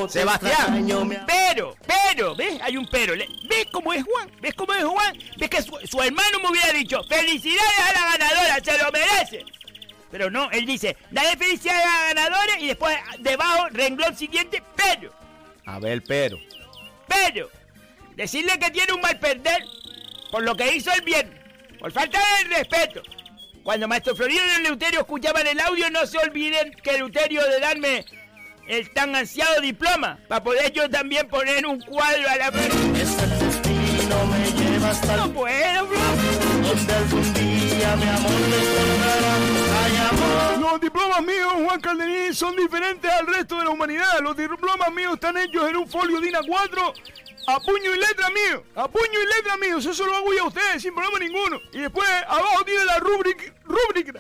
[0.10, 0.86] Sebastián.
[1.28, 2.60] Pero, pero, ¿ves?
[2.62, 3.14] Hay un pero.
[3.16, 4.32] ¿Ves cómo es Juan?
[4.42, 5.18] ¿Ves cómo es Juan?
[5.38, 9.46] ¿Ves que su, su hermano me hubiera dicho, felicidades a la ganadora, se lo merece?
[10.12, 15.14] Pero no, él dice, dale felicidades a la ganadora y después debajo, renglón siguiente, pero,
[15.66, 16.38] A ver, pero.
[17.08, 17.50] pero,
[18.16, 19.64] decirle que tiene un mal perder
[20.32, 21.40] por lo que hizo el viernes,
[21.80, 23.02] por falta de respeto.
[23.64, 28.06] Cuando Maestro Florido y Eleuterio escuchaban el audio, no se olviden que Eleuterio de darme
[28.70, 32.72] el tan ansiado diploma, para poder yo también poner un cuadro a la pared.
[34.10, 36.00] No me lleva hasta No puedo, bro.
[36.62, 39.34] donde algún día mi amor te encontrará.
[39.84, 40.72] Ay, amor.
[40.72, 44.20] Los diplomas míos, Juan Calderín, son diferentes al resto de la humanidad.
[44.22, 46.94] Los diplomas míos están hechos en un folio DIN A4
[47.48, 48.64] a puño y letra mío.
[48.76, 49.86] A puño y letra míos.
[49.86, 51.60] Eso lo hago yo a ustedes sin problema ninguno.
[51.74, 53.54] Y después abajo tiene la rubric.
[53.64, 54.16] rubric.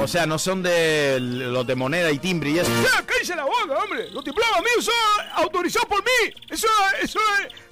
[0.00, 2.70] O sea, no son de los de moneda y timbre y eso.
[2.82, 4.10] Ya, cállese la boca, hombre.
[4.10, 4.94] Los diplomas míos son
[5.34, 6.32] autorizados por mí.
[6.48, 6.68] Eso,
[7.02, 7.18] eso,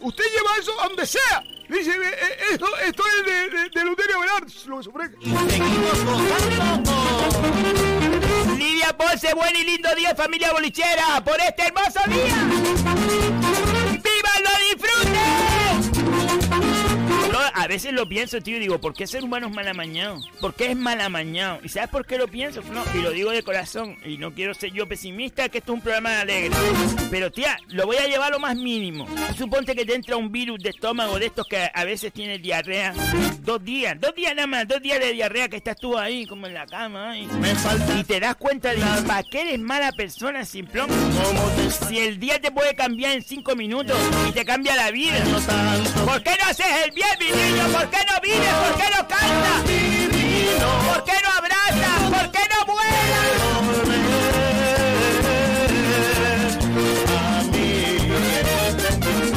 [0.01, 1.45] usted lleva eso a donde sea.
[1.69, 4.91] Dice, eh, eh, esto, esto es de, de, de Luterio Velar, lo que se.
[8.57, 12.35] Lidia Ponce, buen y lindo día, familia bolichera, por este hermoso día.
[13.93, 14.63] ¡Viva lo disfruten!
[14.63, 14.63] Yo
[17.55, 20.21] a veces lo pienso, tío, y digo, ¿por qué ser humano es malamañado?
[20.40, 21.61] ¿Por qué es malamañado?
[21.62, 22.83] ¿Y sabes por qué lo pienso, Flo?
[22.95, 25.83] Y lo digo de corazón, y no quiero ser yo pesimista, que esto es un
[25.83, 26.55] programa alegre.
[27.11, 29.07] Pero, tía, lo voy a llevar a lo más mínimo.
[29.38, 32.93] Suponte que te entra un virus de estómago de estos que a veces tienes diarrea.
[33.40, 36.47] Dos días, dos días nada más, dos días de diarrea que estás tú ahí, como
[36.47, 37.27] en la cama, ahí.
[37.40, 40.88] Me falta Y te das cuenta de para qué eres mala persona, simplón.
[41.88, 43.97] Si el día te puede cambiar en cinco minutos
[44.29, 45.23] y te cambia la vida.
[46.05, 47.07] ¿Por qué no haces el bien,
[47.45, 48.55] ¿Por qué no vives?
[48.55, 49.61] ¿Por qué no cantas?
[50.89, 52.01] ¿Por qué no abrazas?
[52.11, 53.05] ¿Por qué no vuelas?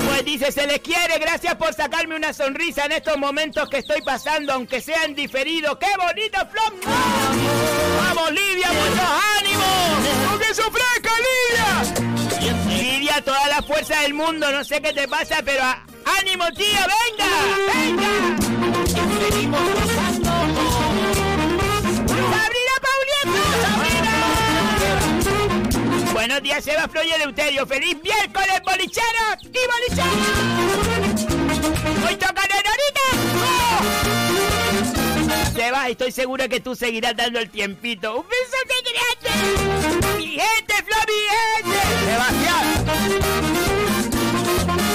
[0.08, 4.02] Pues dice, se les quiere, gracias por sacarme una sonrisa en estos momentos que estoy
[4.02, 5.78] pasando, aunque sean diferidos.
[5.78, 6.74] ¡Qué bonito, Flop!
[6.86, 10.32] ¡Vamos, Lidia, muchos ánimos!
[10.32, 11.96] ¡Lo que se Lidia!
[13.25, 15.63] Toda la fuerza del mundo, no sé qué te pasa, pero
[16.19, 17.27] ánimo, tío, venga,
[17.73, 18.12] venga.
[22.08, 24.13] Sabrina Paulieta, Sabrina.
[26.13, 27.65] Buenos días, Seba Flor y Eleuterio.
[27.65, 31.25] ¡Feliz miércoles, bolicheros y bolicheros!
[32.08, 33.08] ¡Hoy toca Nenorita!
[33.43, 34.07] ¡Oh!
[35.58, 38.17] Seba, estoy segura que tú seguirás dando el tiempito.
[38.17, 38.58] ¡Un beso
[38.93, 39.32] grande!
[40.20, 41.80] ¡Mi gente, Flor, mi gente!
[42.06, 42.65] Sebastián.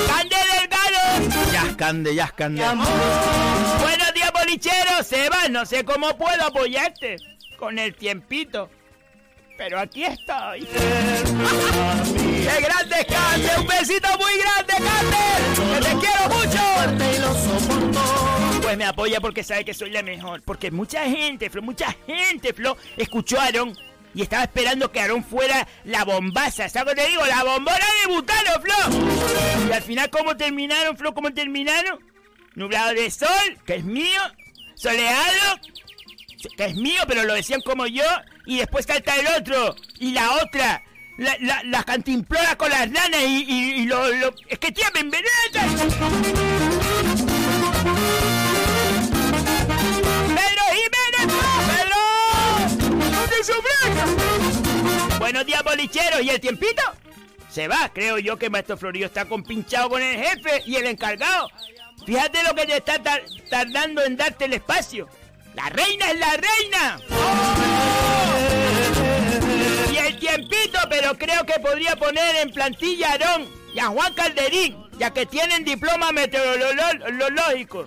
[0.07, 1.53] ¡Cande Delgado!
[1.53, 2.63] Yascande, yascande.
[2.63, 5.05] Buenos días, bolicheros.
[5.05, 7.17] Seba, no sé cómo puedo apoyarte
[7.59, 8.71] con el tiempito.
[9.59, 10.65] Pero aquí estoy.
[10.65, 13.51] ¡Qué grande, Cande!
[13.59, 15.27] ¡Un besito muy grande, Cande!
[15.75, 18.22] ¡Que te quiero mucho!
[18.73, 20.41] Pues me apoya porque sabe que soy la mejor.
[20.45, 23.77] Porque mucha gente, Flo, mucha gente, Flo, escuchó a Aarón
[24.15, 26.71] y estaba esperando que Aarón fuera la bombaza.
[26.71, 27.27] ¿Sabes lo que te digo?
[27.27, 29.69] La bombona de Butano, Flo.
[29.69, 31.13] Y al final, ¿cómo terminaron, Flo?
[31.13, 32.01] ¿Cómo terminaron?
[32.55, 33.29] Nublado de sol,
[33.67, 34.23] que es mío.
[34.75, 35.61] Soleado,
[36.57, 38.05] que es mío, pero lo decían como yo.
[38.47, 39.77] Y después salta el otro.
[39.99, 40.83] Y la otra.
[41.19, 41.63] La, la,
[42.57, 44.03] con las ranas y, y- y lo,
[44.49, 45.01] Es que tía, me
[55.19, 56.23] Buenos días, bolicheros.
[56.23, 56.83] ¿Y el tiempito?
[57.51, 61.49] Se va, creo yo que Maestro Florio está compinchado con el jefe y el encargado.
[62.07, 65.09] Fíjate lo que te está tar- tardando en darte el espacio.
[65.55, 67.01] ¡La reina es la reina!
[69.93, 74.15] Y el tiempito, pero creo que podría poner en plantilla a Aarón y a Juan
[74.15, 77.87] Calderín, ya que tienen diploma meteorológico.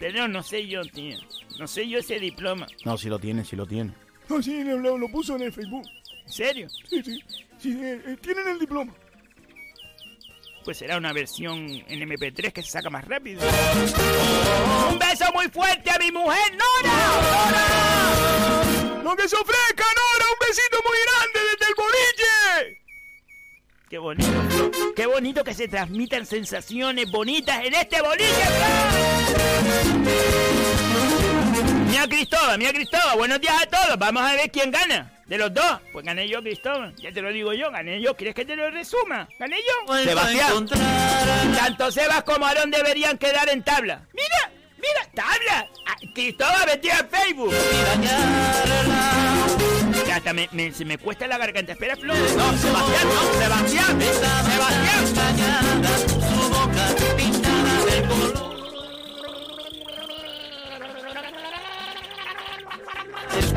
[0.00, 1.16] Pero no sé yo, tío.
[1.58, 2.66] No sé yo ese diploma.
[2.84, 3.92] No, si lo tiene, si lo tiene.
[4.30, 5.86] No, sí, lo, lo- lo puso en el Facebook.
[6.24, 6.68] ¿En serio?
[6.88, 7.22] Sí, sí.
[7.58, 8.94] Sí, eh, eh, tienen el diploma.
[10.64, 13.42] Pues será una versión en MP3 que se saca más rápido.
[14.90, 16.96] Un beso muy fuerte a mi mujer, Nora.
[17.22, 19.02] ¡Nora!
[19.02, 20.24] ¡Lo que se ofrezca, Nora!
[20.32, 22.80] ¡Un besito muy grande desde el boliche!
[23.90, 28.44] Qué bonito, qué bonito que se transmitan sensaciones bonitas en este boliche.
[31.88, 33.98] Mira Cristóbal, mira Cristóbal, buenos días a todos.
[33.98, 35.12] Vamos a ver quién gana.
[35.26, 36.94] De los dos, pues gané yo, Cristóbal.
[36.96, 38.16] Ya te lo digo yo, gané yo.
[38.16, 39.28] ¿Quieres que te lo resuma?
[39.38, 39.94] Gané yo.
[39.98, 40.66] Sebastián.
[41.56, 44.02] Tanto Sebas como Aarón deberían quedar en tabla.
[44.12, 44.50] ¡Mira!
[44.78, 45.06] ¡Mira!
[45.14, 45.68] ¡Tabla!
[45.86, 47.54] Ah, Cristóbal metido en Facebook.
[50.04, 51.72] que hasta me, me- se me cuesta la garganta.
[51.72, 52.16] Espera, Flor.
[52.16, 54.00] No, Sebastián, no, Sebastián.
[54.00, 55.80] Sebastián.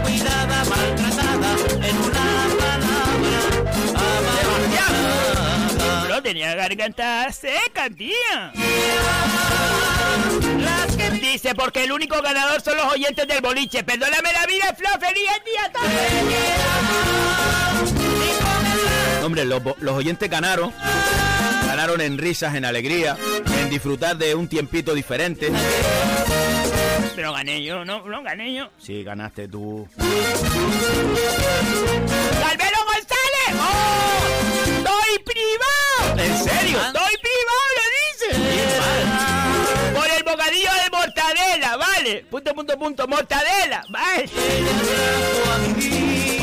[0.03, 1.55] Descuidada, maltratada,
[1.87, 3.39] en una palabra,
[3.95, 6.03] amada.
[6.05, 8.51] Flor tenía garganta seca, tía.
[11.21, 13.83] Dice, porque el único ganador son los oyentes del boliche.
[13.83, 14.99] Perdóname la vida, Flor.
[14.99, 15.87] ¡Feliz día todos!
[19.23, 20.71] Hombre, los, los oyentes ganaron.
[21.65, 23.17] Ganaron en risas, en alegría,
[23.61, 25.51] en disfrutar de un tiempito diferente.
[27.23, 28.05] Pero gané yo, ¿no?
[28.05, 28.69] No gané yo.
[28.77, 29.87] Sí, ganaste tú.
[29.97, 30.19] ¡Calvero
[32.83, 33.53] González!
[33.61, 34.19] ¡Oh!
[34.65, 36.19] ¡Estoy privado!
[36.21, 36.79] ¿En serio?
[36.81, 38.27] ¡Estoy privado, lo dice!
[39.95, 42.25] Por el bocadillo de mortadela, ¿vale?
[42.29, 43.07] Punto, punto, punto.
[43.07, 44.29] Mortadela, ¿vale?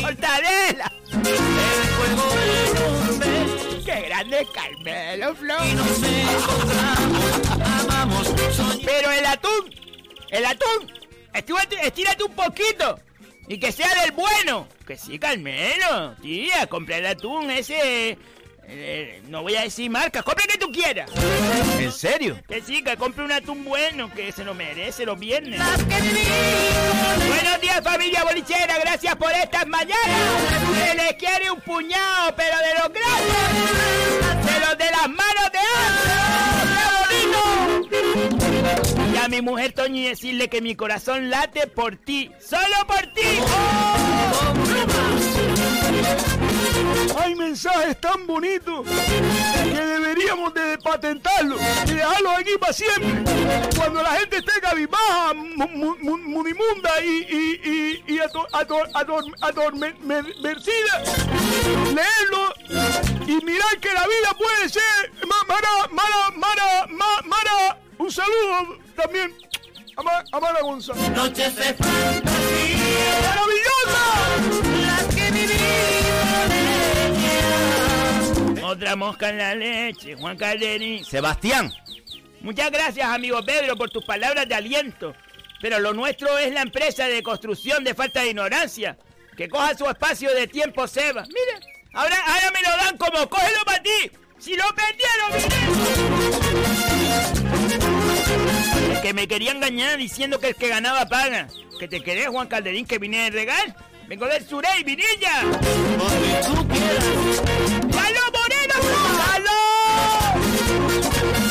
[0.01, 0.91] Mortadela.
[3.85, 5.61] ¡Qué grande es Carmelo, Flor!
[8.83, 9.80] Pero el atún,
[10.31, 10.91] el atún,
[11.33, 12.99] estírate, estírate un poquito.
[13.47, 14.67] Y que sea del bueno.
[14.87, 16.15] Que sí, Carmelo.
[16.21, 18.17] Tía, compra el atún ese...
[18.67, 21.11] eh, no voy a decir marca, compra el que tú quieras.
[21.77, 22.39] ¿En serio?
[22.47, 25.59] Que sí, que compre un atún bueno, que se lo merece los viernes.
[27.27, 30.31] Buenos días, familia bolichera, gracias por estas mañanas.
[30.85, 34.53] Se les quiere un puñado, pero de los grandes.
[34.53, 36.71] De los de las manos de Ángel.
[37.89, 38.90] ¡Qué bonito!
[39.21, 43.21] Y a mi mujer Toñi decirle que mi corazón late por ti, solo por ti.
[47.21, 48.83] Hay mensajes tan bonitos
[49.63, 53.69] que deberíamos de patentarlos y dejarlos aquí para siempre.
[53.77, 58.47] Cuando la gente esté cabizbaja, mu- mu- mu- mudimunda y, y, y, y ator-
[61.93, 62.53] leerlo
[63.27, 67.77] y mirar que la vida puede ser ma- mara, mara, mara, ma- mara.
[68.01, 69.31] Un saludo también
[69.95, 71.07] a, Ma- a Mara González.
[71.11, 74.03] Noches de fantasía, ¡Maravillosa!
[74.81, 75.29] las que
[78.51, 81.05] vivimos Otra mosca en la leche, Juan Calderín.
[81.05, 81.71] Sebastián.
[82.41, 85.13] Muchas gracias, amigo Pedro, por tus palabras de aliento.
[85.61, 88.97] Pero lo nuestro es la empresa de construcción de falta de ignorancia.
[89.37, 91.23] Que coja su espacio de tiempo, Seba.
[91.27, 91.59] Mira,
[91.93, 94.09] ahora, ahora me lo dan como cógelo para ti.
[94.39, 95.55] Si lo perdieron, mire.
[99.01, 101.47] Que me quería engañar diciendo que el que ganaba paga.
[101.79, 103.75] Que te querés, Juan Calderín, que vine de regal.
[104.07, 105.41] Vengo del Surey, Vinilla.
[105.43, 107.05] donde tú quieras.
[107.91, 108.75] ¡Carlos Moreno!
[109.25, 109.51] ¡Carlos!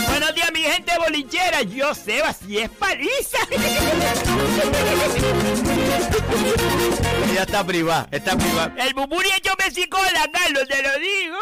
[0.08, 1.62] Buenos días, mi gente bolinchera.
[1.62, 3.38] Yo, Seba, si es paliza.
[7.30, 8.72] Ella está privada, está privada.
[8.78, 11.36] El buburi hecho mesicola, Carlos, te lo digo.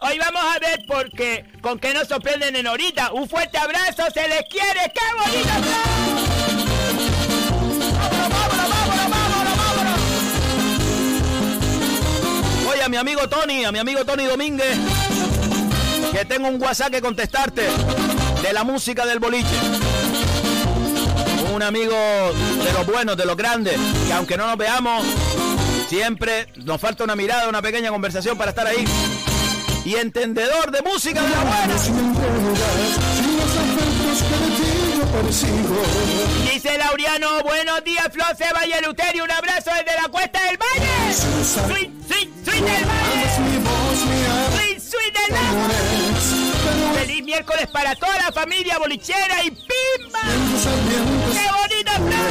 [0.00, 3.12] Hoy vamos a ver por qué, con qué nos sorprenden en ahorita.
[3.12, 4.92] Un fuerte abrazo, se les quiere.
[4.92, 5.48] ¡Qué bonito!
[8.28, 10.00] ¡Vámonos, vámonos, vámonos, vámonos!
[12.70, 14.76] Oye, a mi amigo Tony, a mi amigo Tony Domínguez,
[16.12, 17.66] que tengo un WhatsApp que contestarte
[18.42, 19.56] de la música del boliche.
[21.54, 25.06] Un amigo de los buenos, de los grandes, que aunque no nos veamos,
[25.88, 28.84] siempre nos falta una mirada, una pequeña conversación para estar ahí.
[29.86, 31.76] Y entendedor de música de la buena.
[36.52, 38.34] Dice Laureano, buenos días, Flor,
[38.64, 39.22] Eleuterio.
[39.22, 40.80] Un abrazo desde la cuesta del Valle.
[40.80, 40.88] Del
[41.70, 41.92] Valle.
[44.56, 45.14] Sweet, sweet.
[46.98, 50.20] Feliz miércoles para toda la familia bolichera y pimba.
[51.32, 52.26] ¡Qué bonita Flor!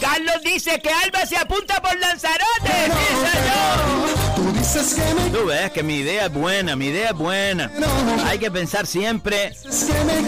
[0.00, 2.90] Carlos dice que Alba se apunta por Lanzarote.
[4.62, 5.32] ¡Sí, señor!
[5.32, 7.70] Tú ves que mi idea es buena, mi idea es buena.
[8.26, 9.52] Hay que pensar siempre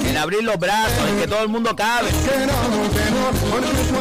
[0.07, 2.11] en abrir los brazos, en que todo el mundo cabe.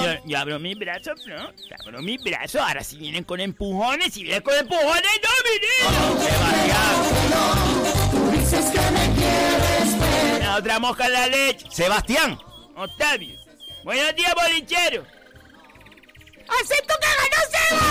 [0.03, 1.51] Yo, yo abro mis brazos, ¿no?
[1.51, 2.61] Yo abro mis brazos.
[2.61, 5.29] Ahora si vienen con empujones, si vienen con empujones, no,
[8.43, 10.39] Sebastián.
[10.39, 11.67] La otra mosca en la leche.
[11.71, 12.37] Sebastián.
[12.75, 13.42] Octavio.
[13.83, 15.05] Buenos días, bolichero.
[16.61, 17.85] ¡Acepto que ganó Seba!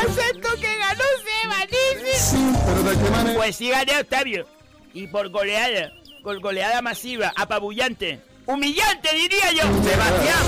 [0.00, 3.34] ¡Acepto que ganó Seba, dice!
[3.36, 4.46] Pues sí gané, Octavio.
[4.92, 5.92] Y por goleada.
[6.24, 8.20] Por goleada masiva, apabullante.
[8.46, 9.62] Humillante, diría yo.
[9.84, 10.42] Sebastián.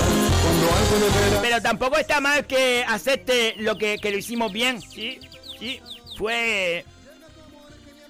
[1.41, 4.81] Pero tampoco está mal que acepte lo que, que lo hicimos bien.
[4.81, 5.19] Sí,
[5.59, 5.81] sí.
[6.17, 6.85] Fue.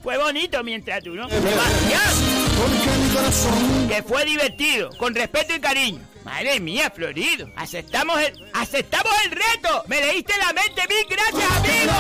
[0.02, 1.30] Fue bonito mientras tú, ¿no?
[1.30, 2.45] Sebastián.
[2.58, 6.02] Porque mi corazón Que fue divertido, con respeto y cariño.
[6.24, 7.48] Madre mía, Florido.
[7.56, 9.84] Aceptamos el, aceptamos el reto.
[9.88, 11.94] Me leíste la mente, mil gracias, amigo.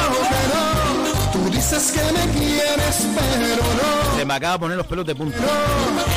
[0.53, 5.05] no, tú dices que me quieres, pero no, Se me acaba de poner los pelos
[5.05, 5.37] de punta.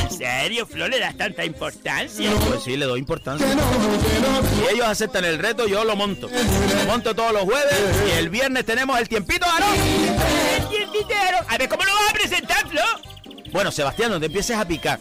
[0.05, 2.31] ¿En serio, Flor, le das tanta importancia?
[2.49, 3.47] Pues sí, le doy importancia.
[3.47, 6.29] no, no, Si ellos aceptan el reto, yo lo monto.
[6.29, 7.75] Lo monto todos los jueves
[8.09, 9.75] y el viernes tenemos el tiempito, Aarón.
[10.57, 11.39] El tientitero.
[11.47, 13.18] A ver, ¿cómo lo vas a presentar, Flor?
[13.53, 15.01] Bueno, Sebastián, no te empieces a picar.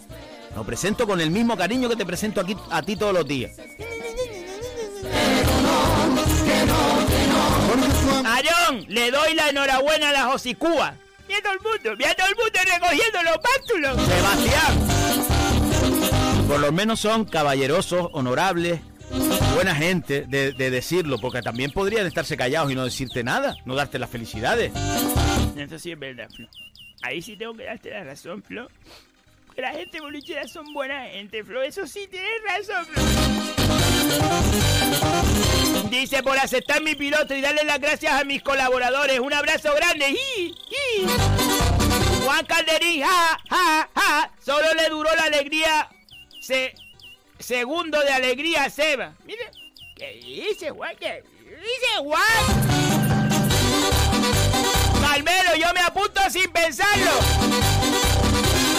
[0.55, 3.51] Lo presento con el mismo cariño que te presento aquí a ti todos los días.
[8.25, 10.95] Aarón, le doy la enhorabuena a la Josicúa.
[11.27, 13.97] Mira todo el mundo, mira todo el mundo recogiendo los bátulos.
[14.07, 14.87] Sebastián.
[16.47, 18.79] Por lo menos son caballerosos, honorables,
[19.53, 23.75] buena gente de, de decirlo, porque también podrían estarse callados y no decirte nada, no
[23.75, 24.71] darte las felicidades.
[25.57, 26.47] Eso sí es verdad, Flo.
[27.01, 28.69] Ahí sí tengo que darte la razón, Flo.
[29.55, 31.61] Que la gente bolichera son buena gente, Flo.
[31.63, 33.03] Eso sí tienes razón, Flo.
[35.89, 39.19] Dice por aceptar mi piloto y darle las gracias a mis colaboradores.
[39.19, 40.07] Un abrazo grande.
[40.07, 40.55] ¡Ji!
[40.69, 41.07] ¡Ji!
[42.23, 44.31] Juan Calderín, ja, ja, ja.
[44.43, 45.89] Solo le duró la alegría.
[46.41, 46.75] Se,
[47.39, 49.13] segundo de alegría Seba.
[49.25, 49.49] Mire,
[49.95, 50.95] ¿qué dice Juan?
[50.99, 52.86] ¿Qué dice Juan?
[55.17, 57.09] Carmelo, yo me apunto sin pensarlo.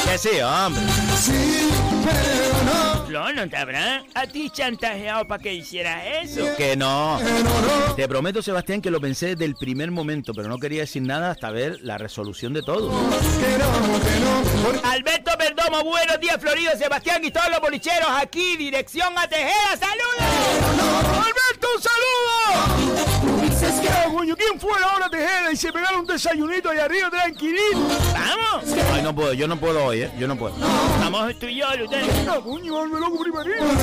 [0.04, 0.82] Que sí, hombre.
[1.16, 1.68] sí,
[2.04, 6.44] pero no, Flo, ¿no te habrán a ti chantajeado para que hicieras eso?
[6.56, 7.18] Que no.
[7.18, 10.58] que no, no, Te prometo, Sebastián, que lo pensé desde el primer momento, pero no
[10.58, 12.88] quería decir nada hasta ver la resolución de todo.
[12.88, 18.10] que no, que no, porque Alberto Perdomo, buenos días, Florido, Sebastián y todos los bolicheros
[18.16, 20.22] aquí, dirección a Tejera, saludos.
[21.16, 23.17] ¡Alberto, un saludo!
[24.12, 27.78] Coño, ¿quién fue ahora Tejera y se pegaron un desayunito ahí arriba tranquilito?
[28.12, 30.10] Vamos, Ay, no puedo, yo no puedo hoy, ¿eh?
[30.18, 30.54] Yo no puedo.
[30.58, 32.06] vamos tú y yo, Lutero.
[32.28, 33.64] Ah, coño, volve loco primerito.
[33.64, 33.76] ¡Emma,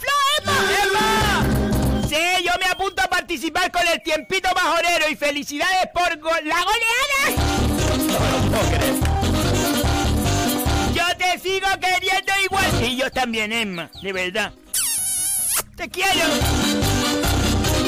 [0.00, 0.56] Flo, Emma!
[0.82, 2.08] ¡Emma!
[2.08, 6.56] Sí, yo me apunto a participar con el tiempito majorero y felicidades por go- la
[6.64, 7.24] goleada.
[10.94, 12.84] Yo te sigo queriendo igual.
[12.84, 14.52] Y yo también, Emma, de verdad.
[15.76, 16.20] Te quiero.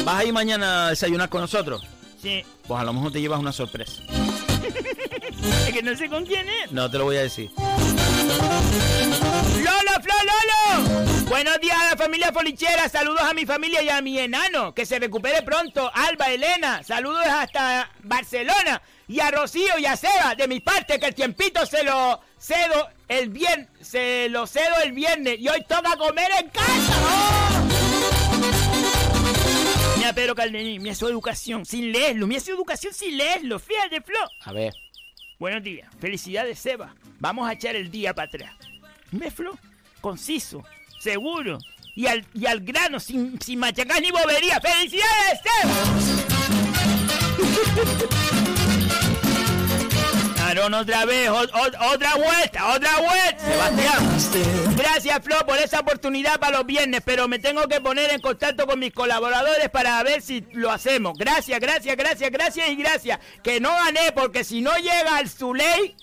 [0.06, 1.82] ¿Vas a ir mañana a desayunar con nosotros?
[2.22, 4.02] Sí, Pues a lo mejor te llevas una sorpresa.
[5.66, 6.70] es que no sé con quién es.
[6.70, 7.50] No te lo voy a decir.
[7.56, 7.72] ¡Lolo,
[10.00, 11.24] Flo, Lolo!
[11.28, 14.86] Buenos días a la familia Folichera, saludos a mi familia y a mi enano, que
[14.86, 15.90] se recupere pronto.
[15.92, 18.80] Alba, Elena, saludos hasta Barcelona.
[19.08, 22.90] Y a Rocío y a Seba, de mi parte, que el tiempito se lo cedo
[23.08, 26.96] el viernes, se lo cedo el viernes y hoy toca comer en casa.
[27.02, 27.65] ¡Oh!
[30.06, 34.20] Mira Pedro Calderín, mira su educación sin leerlo, mira su educación sin leerlo, fíjate, Flo.
[34.44, 34.72] A ver.
[35.36, 35.92] Buenos días.
[35.98, 36.94] Felicidades, Seba.
[37.18, 38.54] Vamos a echar el día para atrás.
[39.10, 39.58] ¿Ves, Flo?
[40.00, 40.62] Conciso,
[41.00, 41.58] seguro
[41.96, 44.60] y al, y al grano, sin, sin machacar ni bobería.
[44.60, 45.74] ¡Felicidades, Seba!
[50.48, 53.38] Aaron, otra vez, o- o- otra vuelta, otra vuelta.
[53.44, 54.76] Sebastián.
[54.76, 58.66] Gracias, Flo, por esa oportunidad para los viernes, pero me tengo que poner en contacto
[58.66, 61.16] con mis colaboradores para ver si lo hacemos.
[61.18, 63.18] Gracias, gracias, gracias, gracias y gracias.
[63.42, 65.96] Que no gané, porque si no llega al Zuley,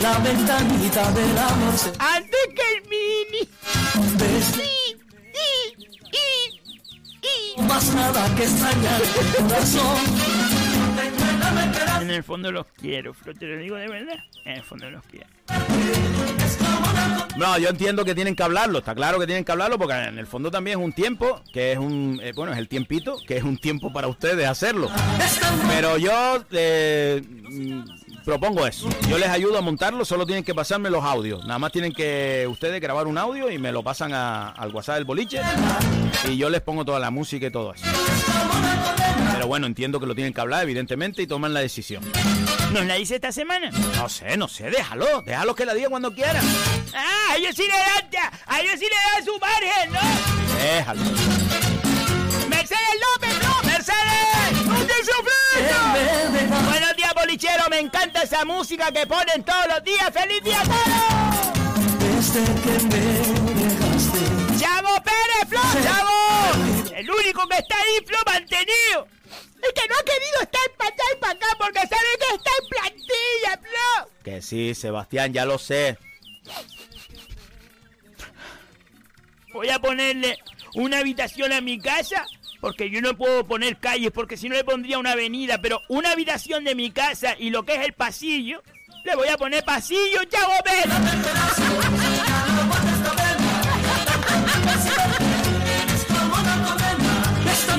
[0.00, 3.48] la ventanita del amor se antes que el mini.
[4.56, 4.96] Y,
[6.12, 7.62] y, y.
[7.62, 9.98] más nada que extrañar tu corazón
[12.00, 14.16] En el fondo los quiero, te lo digo de verdad.
[14.44, 15.26] En el fondo los quiero.
[17.36, 20.18] No, yo entiendo que tienen que hablarlo, está claro que tienen que hablarlo porque en
[20.18, 23.36] el fondo también es un tiempo, que es un, eh, bueno, es el tiempito, que
[23.36, 24.90] es un tiempo para ustedes hacerlo.
[25.68, 30.90] Pero yo eh, mm, propongo eso, yo les ayudo a montarlo, solo tienen que pasarme
[30.90, 34.48] los audios, nada más tienen que ustedes grabar un audio y me lo pasan a-
[34.50, 35.40] al WhatsApp del boliche
[36.28, 37.86] y yo les pongo toda la música y todo eso.
[39.40, 42.04] Pero bueno, entiendo que lo tienen que hablar, evidentemente, y toman la decisión.
[42.74, 43.70] ¿Nos la hice esta semana?
[43.70, 46.44] No sé, no sé, déjalo, déjalo que la diga cuando quieran.
[46.92, 50.62] Ah, a ellos sí le dan, a ellos sí le dan su margen, ¿no?
[50.62, 51.00] Déjalo.
[52.50, 53.62] ¡Mercedes López, no!
[53.62, 54.78] ¡Mercedes!
[54.78, 55.32] ¡Usted sufre!
[56.68, 57.64] Buenos días, bolichero.
[57.70, 60.10] Me encanta esa música que ponen todos los días.
[60.12, 62.00] ¡Feliz día a todos!
[62.04, 63.04] desde que me
[63.64, 65.60] dejaste ¡Chavo Pérez, Flo!
[65.82, 66.94] ¡Chavo!
[66.94, 69.19] El único que está ahí, Flo, mantenido.
[69.62, 72.50] Es que no ha querido estar para allá y para acá porque sabe que está
[72.60, 74.10] en plantilla, Flo.
[74.24, 75.98] Que sí, Sebastián, ya lo sé.
[79.52, 80.38] Voy a ponerle
[80.74, 82.26] una habitación a mi casa
[82.60, 86.12] porque yo no puedo poner calles, porque si no le pondría una avenida, pero una
[86.12, 88.62] habitación de mi casa y lo que es el pasillo,
[89.04, 90.52] le voy a poner pasillo Chago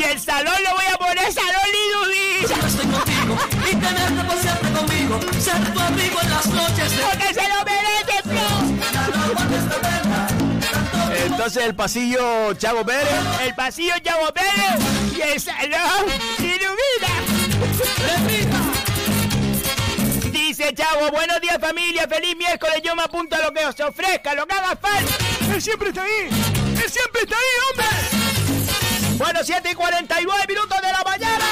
[0.02, 2.49] Y el salón lo voy a poner salón Lidudis.
[3.72, 7.62] y tenerte por siempre conmigo, ser tu amigo en las noches de Porque se lo.
[11.24, 13.08] Entonces el pasillo Chago Pérez.
[13.43, 14.80] El pasillo Chago Pérez
[15.16, 16.08] y el salón
[16.39, 16.72] Lidudis.
[20.32, 24.34] Dice Chavo, buenos días familia, feliz miércoles, yo me apunto a lo que os ofrezca,
[24.34, 25.14] lo que haga falta.
[25.54, 26.30] Él siempre está ahí.
[26.84, 28.20] Él siempre está ahí, hombre.
[29.22, 31.45] Bueno, 7 y 49 minutos de la mañana.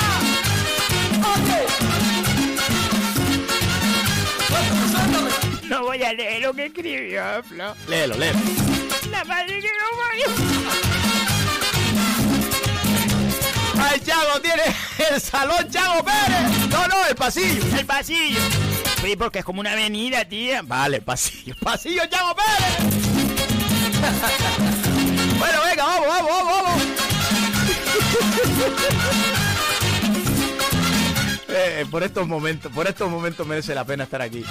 [5.65, 7.75] No voy a leer lo que escribió, Flo.
[7.87, 8.39] Léelo, léelo.
[9.11, 10.23] La madre que no voy.
[13.79, 14.63] Ay, Chago tiene
[15.11, 16.69] el salón Chago Pérez.
[16.71, 17.63] No, no, el pasillo.
[17.77, 18.39] El pasillo.
[19.03, 20.63] Sí, porque es como una avenida, tía.
[20.63, 21.53] Vale, pasillo.
[21.61, 22.79] Pasillo Chago Pérez.
[25.37, 26.98] bueno, venga, vamos, vamos, vamos, vamos.
[31.51, 34.45] Eh, por estos momentos, por estos momentos merece la pena estar aquí.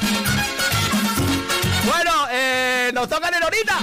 [1.84, 3.78] Bueno, eh, nos toca en ahorita.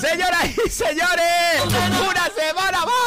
[0.00, 1.62] Señoras y señores,
[2.08, 2.99] una semana más.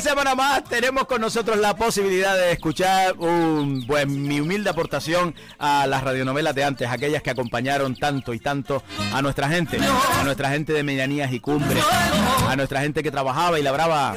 [0.00, 5.88] Semana más tenemos con nosotros la posibilidad de escuchar un, pues, mi humilde aportación a
[5.88, 8.82] las radionovelas de antes, aquellas que acompañaron tanto y tanto
[9.12, 11.84] a nuestra gente, a nuestra gente de medianías y cumbres,
[12.48, 14.14] a nuestra gente que trabajaba y labraba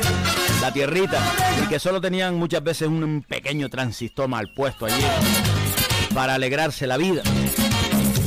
[0.62, 1.20] la tierrita
[1.64, 5.04] y que solo tenían muchas veces un pequeño transistor mal puesto allí
[6.14, 7.24] para alegrarse la vida.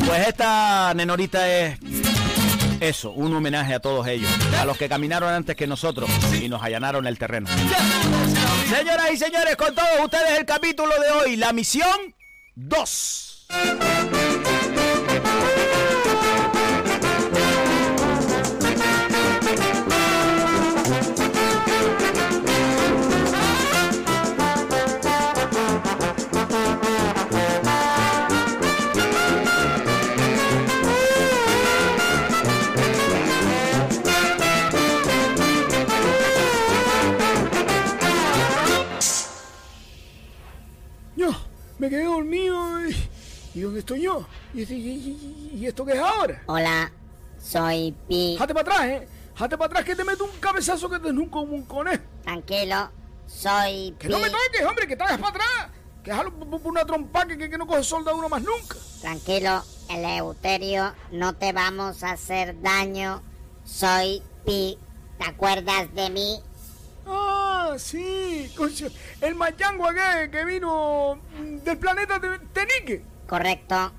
[0.07, 1.79] Pues esta nenorita es
[2.89, 6.09] eso, un homenaje a todos ellos, a los que caminaron antes que nosotros
[6.41, 7.49] y nos allanaron el terreno.
[8.69, 12.15] Señoras y señores, con todos ustedes el capítulo de hoy, la misión
[12.57, 13.47] 2.
[41.85, 42.97] Me quedé dormido y,
[43.55, 44.27] ¿y dónde estoy yo?
[44.55, 46.43] ¿Y, y- y- y esto qué es ahora?
[46.47, 46.91] Hola,
[47.39, 48.37] soy Pi.
[48.39, 49.09] Jate para atrás, ¿eh?
[49.37, 52.03] Jate para atrás que te meto un cabezazo que te nunca como un conejo.
[52.23, 52.91] Tranquilo,
[53.27, 54.13] soy Que Pi.
[54.13, 55.71] no me toques, hombre, que traes para atrás.
[56.03, 58.77] Que por por una trompa que, que- que no coge soldado uno más nunca.
[59.03, 63.23] Tranquilo, Eleuterio, no te vamos a hacer daño.
[63.65, 64.79] Soy Pi.
[65.19, 66.41] ¿Te acuerdas de mí?
[67.67, 68.51] Ah, sí.
[69.21, 72.21] El mayango aquel que vino mm, del planeta
[72.53, 73.03] Tenique.
[73.27, 73.93] Correcto.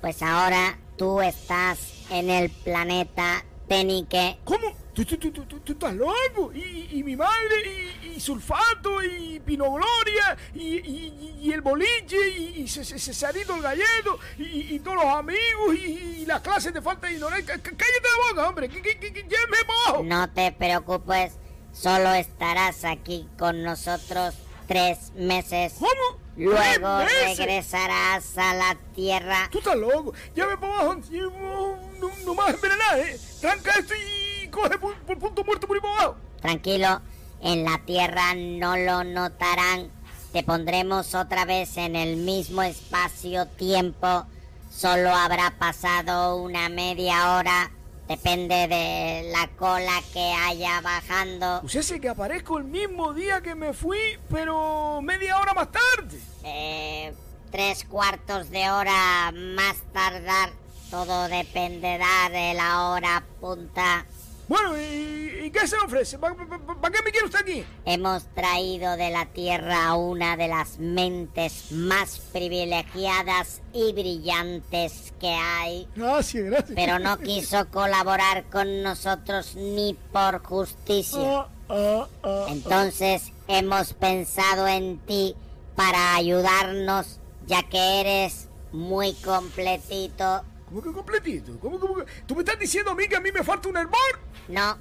[0.00, 1.78] Pues ahora tú estás
[2.10, 4.38] en el planeta Tenique.
[4.44, 4.72] ¿Cómo?
[4.94, 6.52] ¿Tú, tú, tú, tú, tú- tú estás loco?
[6.52, 12.68] Y, y mi madre, y, y Sulfato, y Pino Gloria, y, el boliche, y, y
[12.68, 17.14] Ce- Ce- Cesarito el Gallego, y, todos los amigos, y, las clases de falta de
[17.14, 17.58] ignorancia.
[17.62, 20.02] Cállate la boca, hombre, llévame para abajo.
[20.04, 21.34] No te preocupes,
[21.80, 24.34] solo estarás aquí con nosotros
[24.66, 25.74] tres meses.
[25.78, 26.18] ¿Cómo?
[26.36, 29.48] Luego regresarás a la Tierra.
[29.50, 30.12] Tú estás loco.
[30.34, 31.00] Llévame para abajo.
[31.10, 33.18] No, no, no más envenenar, ¿eh?
[33.40, 36.16] Tranca esto y coge por, por punto muerto por ahí para abajo.
[36.40, 37.00] Tranquilo,
[37.42, 39.90] en la Tierra no lo notarán.
[40.32, 44.26] Te pondremos otra vez en el mismo espacio-tiempo.
[44.70, 47.70] Solo habrá pasado una media hora.
[48.08, 51.60] Depende de la cola que haya bajando.
[51.62, 53.98] Usted sé que aparezco el mismo día que me fui,
[54.30, 56.18] pero media hora más tarde.
[56.42, 57.12] Eh,
[57.50, 60.50] tres cuartos de hora más tardar.
[60.90, 64.06] Todo dependerá de la hora punta.
[64.48, 66.18] Bueno, ¿y, y qué se ofrece?
[66.18, 67.64] ¿Para qué me quiere usted aquí?
[67.84, 75.28] Hemos traído de la Tierra a una de las mentes más privilegiadas y brillantes que
[75.28, 76.72] hay, Gracias, gracias.
[76.74, 81.40] pero no quiso colaborar con nosotros ni por justicia.
[81.40, 85.36] Ah, ah, ah, Entonces hemos pensado en ti
[85.76, 90.42] para ayudarnos, ya que eres muy completito.
[90.68, 91.58] ¿Cómo que completito?
[91.60, 93.76] ¿Cómo, cómo que- ¿Tú me estás diciendo a mí que a mí me falta un
[93.76, 94.20] hervor?
[94.48, 94.76] No,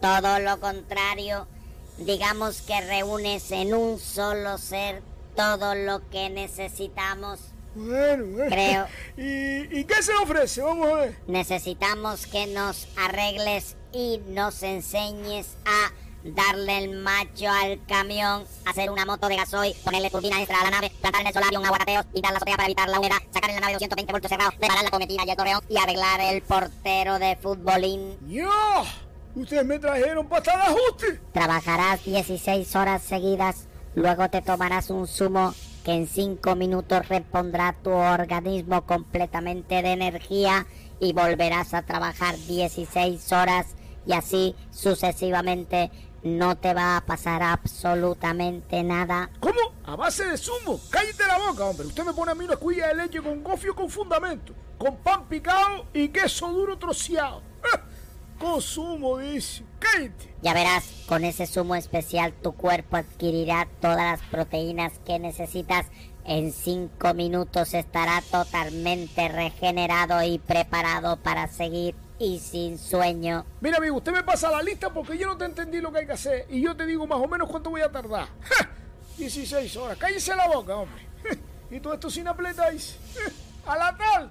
[0.00, 1.46] todo lo contrario.
[1.98, 5.02] Digamos que reúnes en un solo ser
[5.34, 7.40] todo lo que necesitamos.
[7.74, 8.50] Bueno, bueno.
[8.50, 8.86] Creo.
[9.18, 10.62] ¿Y, ¿Y qué se ofrece?
[10.62, 11.16] Vamos a ver.
[11.26, 15.92] Necesitamos que nos arregles y nos enseñes a
[16.34, 20.70] darle el macho al camión, hacer una moto de gasoil, ponerle turbina extra a la
[20.70, 23.50] nave, plantar en el solario un aguacateo, pintar la azotea para evitar la humedad, sacar
[23.50, 26.42] en la nave 220 voltios cerrados, preparar la cometida y el torreón y arreglar el
[26.42, 28.16] portero de futbolín.
[28.28, 28.50] ¡Yo!
[29.34, 31.20] Ustedes me trajeron pasta de ajuste.
[31.32, 35.54] Trabajarás 16 horas seguidas, luego te tomarás un zumo
[35.84, 40.66] que en 5 minutos repondrá tu organismo completamente de energía
[40.98, 45.90] y volverás a trabajar 16 horas y así sucesivamente
[46.22, 49.30] no te va a pasar absolutamente nada.
[49.40, 49.60] ¿Cómo?
[49.84, 50.80] A base de zumo.
[50.90, 51.86] Cállate la boca, hombre.
[51.86, 55.26] Usted me pone a mí una escuilla de leche con gofio con fundamento, con pan
[55.28, 57.42] picado y queso duro troceado.
[57.72, 57.80] ¡Ah!
[58.38, 59.64] Con zumo, dice.
[59.78, 60.34] Cállate.
[60.42, 65.86] Ya verás, con ese zumo especial tu cuerpo adquirirá todas las proteínas que necesitas.
[66.24, 73.44] En 5 minutos estará totalmente regenerado y preparado para seguir y sin sueño.
[73.60, 76.06] Mira, amigo, usted me pasa la lista porque yo no te entendí lo que hay
[76.06, 78.28] que hacer y yo te digo más o menos cuánto voy a tardar.
[78.42, 78.70] ¡Ja!
[79.18, 79.98] 16 horas.
[79.98, 81.06] Cállese la boca, hombre.
[81.70, 82.96] Y todo esto sin apletáis.
[83.64, 83.72] ¡Ja!
[83.72, 84.30] A la tarde.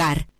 [0.00, 0.29] hogar.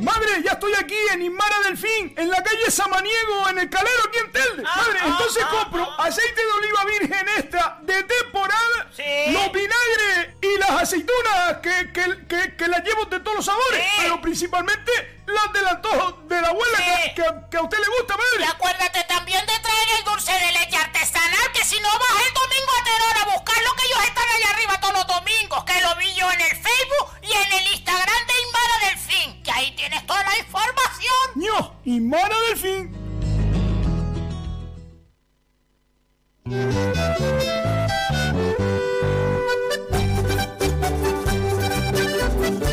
[0.00, 4.18] Madre, ya estoy aquí en Inmara Delfín, en la calle Samaniego, en el Calero, aquí
[4.18, 4.62] en Telde.
[4.62, 8.90] Madre, entonces compro aceite de oliva virgen extra de temporada,
[9.28, 13.84] los vinagres y las aceitunas que, que, que, que las llevo de todos los sabores,
[13.98, 16.78] pero principalmente las del antojo de la abuela
[17.14, 18.40] que, a usted le gusta, madre.
[18.40, 22.34] Y acuérdate también de traer el dulce de leche artesanal, que si no vas el
[22.34, 25.80] domingo a Terora a buscar lo que ellos están allá arriba todos los domingos, que
[25.80, 29.74] lo vi yo en el Facebook y en el Instagram de Imara Delfín, que ahí
[29.76, 31.26] tienes toda la información.
[31.34, 31.80] ¡No!
[31.84, 33.00] Imara Delfín.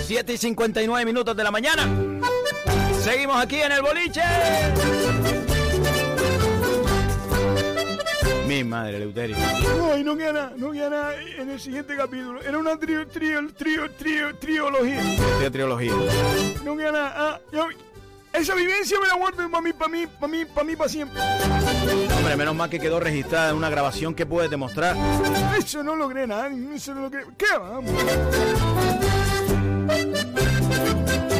[0.05, 1.83] Siete y 59 minutos de la mañana.
[3.07, 4.21] Seguimos aquí en el boliche.
[8.45, 9.37] Mi madre, Leuterio.
[9.93, 12.41] Ay, no queda nada, no queda nada en el siguiente capítulo.
[12.41, 15.01] Era una trío, trío, trío, trío, triología.
[15.39, 15.93] De trilogía.
[16.65, 17.13] No queda nada.
[17.15, 17.67] Ah, yo-
[18.33, 21.21] esa vivencia me la guardo para mí, para mí, para mí, para mí, para siempre.
[22.17, 24.95] Hombre, menos mal que quedó registrada en una grabación que puedes demostrar.
[25.57, 27.23] Eso no lo cree nadie, eso no lo cree.
[27.37, 27.91] ¿Qué vamos?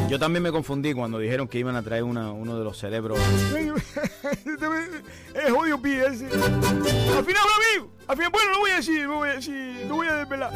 [0.10, 3.20] Yo también me confundí cuando dijeron que iban a traer una- uno de los cerebros.
[5.36, 6.26] es odio pie ese.
[6.28, 7.44] Al final
[7.76, 7.92] amigo.
[8.08, 10.52] Al final, bueno, no voy a decir, no voy a decir, no voy a desvelar.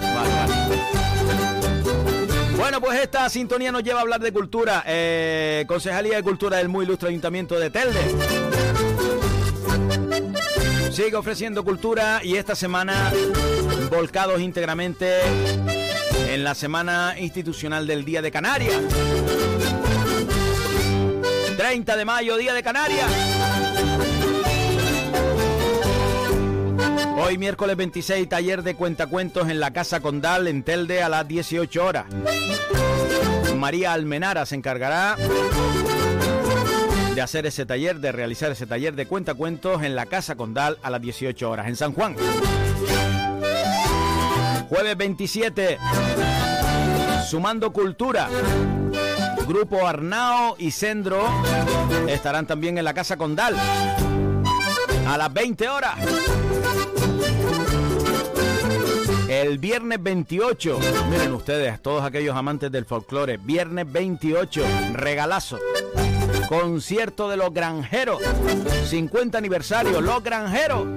[2.56, 4.84] Bueno, pues esta sintonía nos lleva a hablar de cultura.
[4.88, 8.00] Eh, Concejalía de Cultura del muy ilustre Ayuntamiento de Telde.
[10.92, 13.12] Sigue ofreciendo cultura y esta semana
[13.90, 15.20] volcados íntegramente
[16.30, 18.82] en la Semana Institucional del Día de Canarias.
[21.58, 23.12] 30 de mayo, Día de Canarias.
[27.18, 31.86] Hoy miércoles 26, taller de cuentacuentos en la Casa Condal en Telde a las 18
[31.86, 32.06] horas.
[33.56, 35.18] María Almenara se encargará
[37.14, 40.90] de hacer ese taller, de realizar ese taller de cuentacuentos en la Casa Condal a
[40.90, 42.16] las 18 horas en San Juan.
[44.72, 45.78] Jueves 27,
[47.30, 48.30] Sumando Cultura.
[49.46, 51.28] Grupo Arnao y Sendro
[52.08, 53.54] estarán también en la Casa Condal
[55.06, 55.96] a las 20 horas.
[59.28, 64.64] El viernes 28, miren ustedes, todos aquellos amantes del folclore, viernes 28,
[64.94, 65.60] regalazo.
[66.48, 68.22] Concierto de los granjeros,
[68.86, 70.88] 50 aniversario, los granjeros.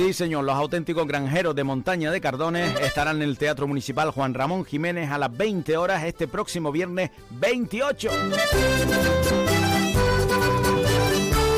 [0.00, 4.32] Sí, señor, los auténticos granjeros de Montaña de Cardones estarán en el Teatro Municipal Juan
[4.32, 8.10] Ramón Jiménez a las 20 horas este próximo viernes 28.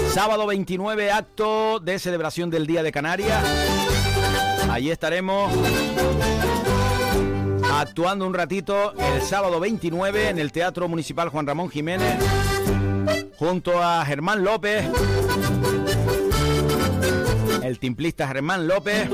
[0.09, 3.45] Sábado 29, acto de celebración del Día de Canarias.
[4.69, 5.53] Allí estaremos
[7.73, 12.19] actuando un ratito el sábado 29 en el Teatro Municipal Juan Ramón Jiménez
[13.43, 14.85] junto a Germán López,
[17.63, 19.09] el timplista Germán López.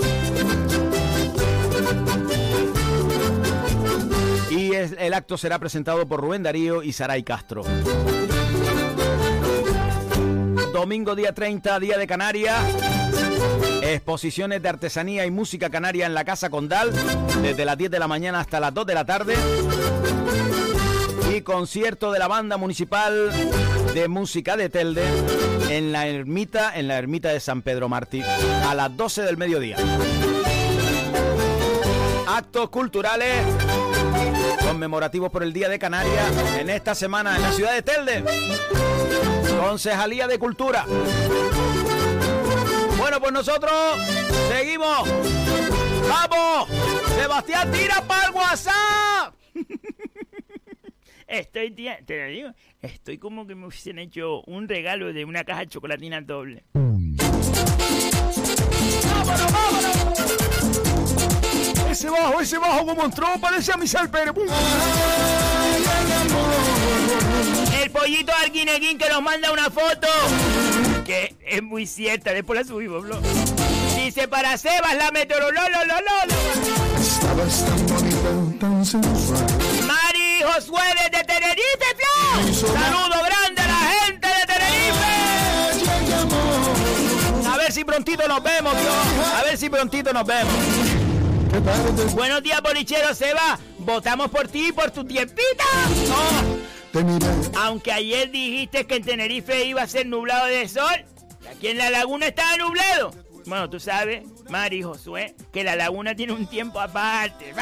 [4.51, 7.63] Y el acto será presentado por Rubén Darío y Saray Castro.
[10.73, 12.59] Domingo día 30, Día de Canarias.
[13.83, 16.93] Exposiciones de artesanía y música canaria en la Casa Condal,
[17.43, 19.35] desde las 10 de la mañana hasta las 2 de la tarde.
[21.35, 23.31] Y concierto de la banda municipal
[23.99, 25.03] de música de Telde
[25.71, 29.77] en la ermita, en la ermita de San Pedro Martí, a las 12 del mediodía.
[32.29, 33.45] Actos culturales
[34.65, 38.23] conmemorativos por el Día de Canarias en esta semana en la ciudad de Telde.
[39.61, 40.87] Concejalía de Cultura.
[42.99, 43.73] Bueno, pues nosotros
[44.49, 45.09] seguimos.
[46.09, 46.69] ¡Vamos!
[47.21, 49.35] Sebastián, tira para el WhatsApp.
[51.29, 52.51] Estoy, tía, te lo digo,
[52.81, 56.65] estoy como que me hubiesen hecho un regalo de una caja de chocolatina doble.
[61.91, 64.33] Ese bajo, ese bajo como entró, parece a Michelle Pérez.
[67.83, 70.07] El pollito Arguineguín que nos manda una foto.
[71.05, 73.21] Que es muy cierta, después la subimos, bro.
[73.97, 75.69] Dice para Sebas la meteoróloga.
[80.59, 81.95] Mari Josué desde Tenerife.
[82.53, 85.11] Saludo grande a la gente de Tenerife.
[87.49, 88.75] A ver si prontito nos vemos.
[89.37, 90.53] A ver si prontito nos vemos.
[92.15, 93.59] Buenos días, bolichero Seba.
[93.79, 95.65] Votamos por ti y por tu tiempita.
[97.57, 101.05] Aunque ayer dijiste que en Tenerife iba a ser nublado de sol,
[101.45, 103.13] y aquí en la laguna estaba nublado.
[103.47, 107.55] Bueno, tú sabes, Mari Josué, que la laguna tiene un tiempo aparte.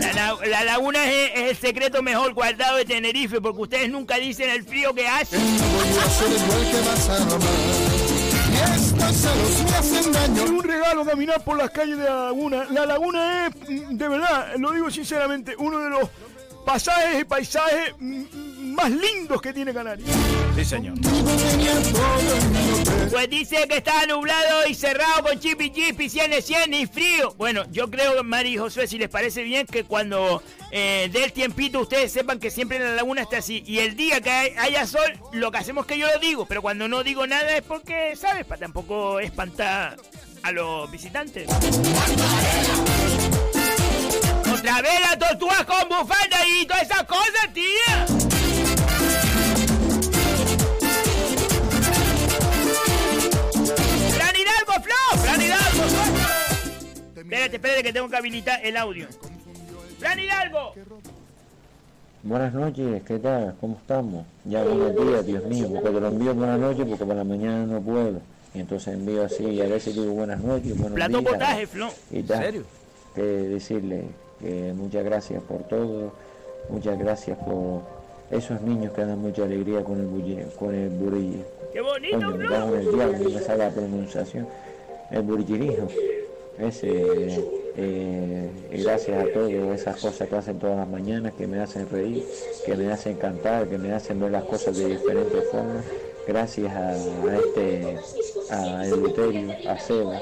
[0.00, 4.16] La, la- la laguna es, es el secreto mejor guardado de Tenerife, porque ustedes nunca
[4.16, 5.36] dicen el frío que hace.
[10.36, 12.64] Es un regalo caminar por las calles de la laguna.
[12.70, 16.08] La laguna es, mm, de verdad, lo digo sinceramente, uno de los
[16.64, 18.22] pasajes y paisajes mm,
[18.78, 20.08] más lindos que tiene Canarias.
[20.56, 20.94] Sí, señor.
[23.10, 27.34] Pues dice que está nublado y cerrado con chipi chipi, 100 de 100 y frío.
[27.36, 31.32] Bueno, yo creo, Mari y Josué, si les parece bien, que cuando eh, dé el
[31.32, 33.64] tiempito ustedes sepan que siempre en la laguna está así.
[33.66, 36.46] Y el día que hay- haya sol, lo que hacemos es que yo lo digo.
[36.46, 38.44] Pero cuando no digo nada es porque, ¿sabes?
[38.44, 39.96] Para tampoco espantar
[40.42, 41.48] a los visitantes.
[44.52, 48.06] Otra vez la tortuga con bufanda y todas esas cosas, tía.
[54.82, 55.20] Flo.
[55.22, 55.82] Fran Hidalgo.
[55.88, 57.20] Flo.
[57.22, 59.06] Espérate, espérate que tengo que habilitar el audio.
[59.98, 60.74] Fran Hidalgo.
[62.22, 63.54] Buenas noches, ¿qué tal?
[63.60, 64.26] ¿Cómo estamos?
[64.44, 67.64] Ya buenos días, Dios mío, porque te lo envío buenas noches porque por la mañana
[67.66, 68.20] no puedo.
[68.54, 71.32] Y entonces envío así y a veces digo buenas noches, buenos Plato días.
[71.32, 71.88] potaje, Flo.
[72.10, 72.36] Y tal.
[72.38, 72.64] ¿En serio?
[73.14, 74.04] Que decirle
[74.40, 76.12] que muchas gracias por todo,
[76.70, 77.82] muchas gracias por
[78.30, 81.44] esos niños que dan mucha alegría con el, bulle- con el burillo.
[81.72, 82.50] Qué bonito, Coño, me Flo.
[82.56, 84.48] cago en el diablo, me sale la pronunciación.
[85.10, 85.88] El burillirijo.
[86.58, 86.88] Ese,
[87.76, 91.88] eh, y gracias a todos, esas cosas que hacen todas las mañanas, que me hacen
[91.88, 92.24] reír,
[92.66, 95.84] que me hacen cantar, que me hacen ver las cosas de diferentes formas.
[96.26, 97.96] Gracias a, este,
[98.50, 100.20] a Eleuterio, a Seba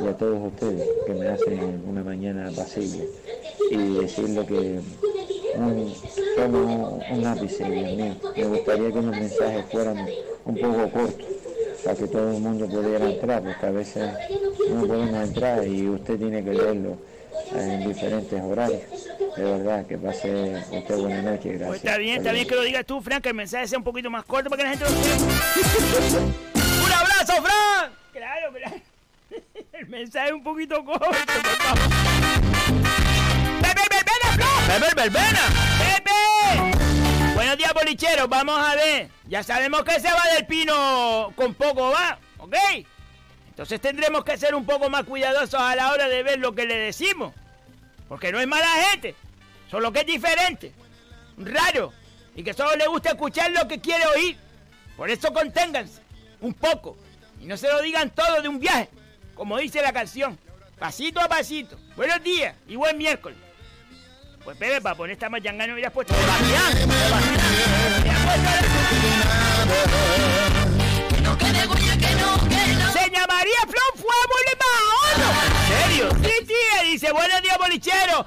[0.00, 3.08] y a todos ustedes que me hacen una mañana pasible.
[3.70, 4.80] Y decirle que
[5.56, 5.92] un,
[6.36, 8.14] solo un ápice, Dios mío.
[8.36, 10.06] Me gustaría que los mensajes fueran
[10.44, 11.31] un poco cortos
[11.84, 14.10] para que todo el mundo pudiera entrar, porque a veces
[14.70, 16.98] no podemos entrar y usted tiene que leerlo
[17.54, 18.80] en diferentes horarios.
[19.36, 21.68] De verdad, que pase usted buena noche, gracias.
[21.68, 23.84] Pues está bien, está bien que lo digas tú, Fran, que el mensaje sea un
[23.84, 24.90] poquito más corto para que la gente lo.
[26.84, 27.92] ¡Un abrazo, Fran!
[28.12, 28.76] Claro, claro.
[29.72, 31.78] El mensaje es un poquito corto, por favor.
[33.62, 34.80] ¡Pepe Verbena, Fran!
[34.80, 35.81] ¡Pepe Verbena!
[37.42, 38.28] Buenos días, bolicheros.
[38.28, 39.08] Vamos a ver.
[39.26, 42.16] Ya sabemos que se va del pino con poco, ¿va?
[42.38, 42.54] ¿Ok?
[43.48, 46.66] Entonces tendremos que ser un poco más cuidadosos a la hora de ver lo que
[46.66, 47.34] le decimos.
[48.08, 49.16] Porque no es mala gente.
[49.68, 50.72] Solo que es diferente.
[51.36, 51.92] Raro.
[52.36, 54.38] Y que solo le gusta escuchar lo que quiere oír.
[54.96, 56.00] Por eso conténganse.
[56.40, 56.96] Un poco.
[57.40, 58.88] Y no se lo digan todo de un viaje.
[59.34, 60.38] Como dice la canción.
[60.78, 61.76] Pasito a pasito.
[61.96, 63.36] Buenos días y buen miércoles.
[64.44, 67.21] Pues Pepe, para poner esta machanga no hubieras puesto Sebastián.
[68.32, 68.72] Sebastián.
[68.92, 69.66] Hubieras
[71.68, 74.34] puesto- Se llamaría Flor Fuego
[75.16, 76.06] ¿En serio?
[76.22, 76.60] Sí, sí,
[76.90, 78.26] dice, buenos días, bolichero.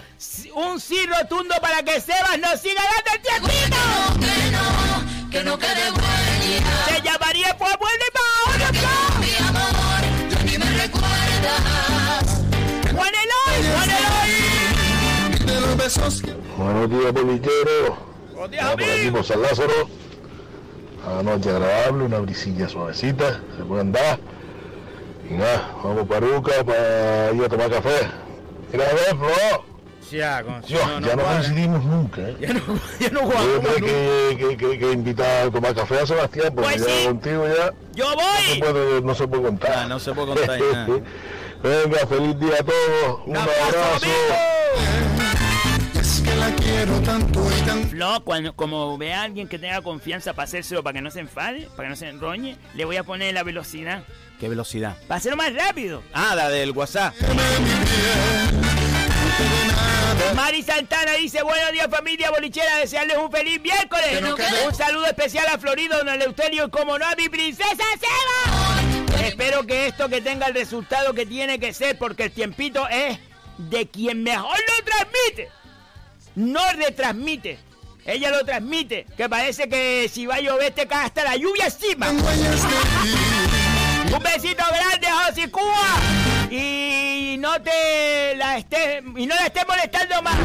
[0.55, 3.77] Un sí rotundo para que Sebas nos siga dando el tiempito.
[4.19, 6.85] Que no, que no quede huella.
[6.87, 7.85] Se llamaría Fuego
[9.19, 12.43] Mi amor, ya ni me recuerdas.
[12.93, 14.31] Juan Eloy, Juan Eloy.
[16.57, 18.14] Buenos días, bolillero.
[18.45, 19.15] Buenos días, por aquí amigo.
[19.17, 19.89] por San Lázaro.
[21.19, 24.19] A noche agradable, una brisilla suavecita, se puede andar.
[25.29, 28.07] Y nada, vamos para Ruca para ir a tomar café.
[28.71, 29.65] Mira, ver, Flo.
[30.11, 32.37] Ya, con- Yo, no, no ya no coincidimos nunca, ¿eh?
[32.39, 32.61] Ya no,
[32.99, 36.69] ya no Yo tengo que, que, que, que invitar a tomar café a Sebastián, porque
[36.73, 37.05] Pues ya sí.
[37.07, 38.59] contigo ya Yo no se voy.
[38.73, 39.73] puede, no se puede contar.
[39.75, 40.87] Ah, no se puede contar nada.
[41.63, 43.19] Venga, feliz día a todos.
[43.25, 44.07] Un abrazo.
[46.49, 47.87] La quiero tanto y tanto.
[47.89, 51.19] Flo, cuando, como ve a alguien que tenga confianza para hacérselo, para que no se
[51.19, 54.03] enfade, para que no se enroñe, le voy a poner la velocidad.
[54.39, 54.97] ¿Qué velocidad?
[55.07, 56.03] Para hacerlo más rápido.
[56.13, 57.13] Ah, la del WhatsApp.
[60.35, 64.21] Mari Santana dice, buenos días familia bolichera, desearles un feliz miércoles.
[64.67, 69.25] un saludo especial a Florido, don Eleuterio y como no a mi princesa Seba.
[69.25, 73.17] Espero que esto que tenga el resultado que tiene que ser, porque el tiempito es
[73.57, 75.49] de quien mejor lo transmite.
[76.35, 77.59] No retransmite.
[78.05, 81.65] Ella lo transmite, que parece que si va a llover te cae hasta la lluvia
[81.65, 82.11] encima.
[82.11, 82.19] Un
[84.21, 86.51] besito grande, José Cuba.
[86.51, 90.37] Y no te la estés y no la estés molestando más.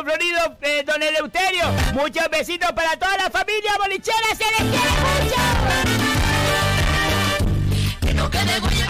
[0.00, 1.64] Mato Florido, eh, don Eleuterio.
[1.94, 4.16] Muchos besitos para toda la familia bolichera.
[4.36, 5.36] Se les quiere mucho.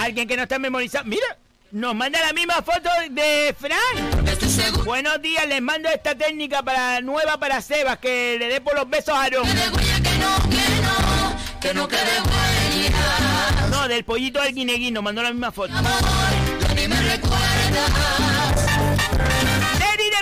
[0.01, 1.09] Alguien que no está memorizando.
[1.09, 1.37] Mira,
[1.73, 4.85] nos manda la misma foto de Fran.
[4.85, 8.89] Buenos días, les mando esta técnica para nueva para Sebas, que le dé por los
[8.89, 9.47] besos a Aaron.
[13.71, 15.73] No, del pollito al guineguín, nos mandó la misma foto.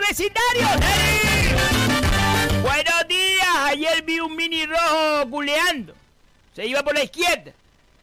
[0.08, 1.54] Vecindario, Neri.
[2.62, 5.94] Buenos días, ayer vi un mini rojo culeando.
[6.54, 7.52] Se iba por la izquierda.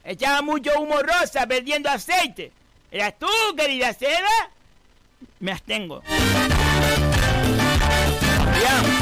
[0.04, 2.52] Echaba mucho humo rosa, perdiendo aceite.
[2.92, 3.28] ¿Eras tú,
[3.58, 4.52] querida Seba?
[5.40, 6.04] Me abstengo.
[8.58, 8.95] Oh,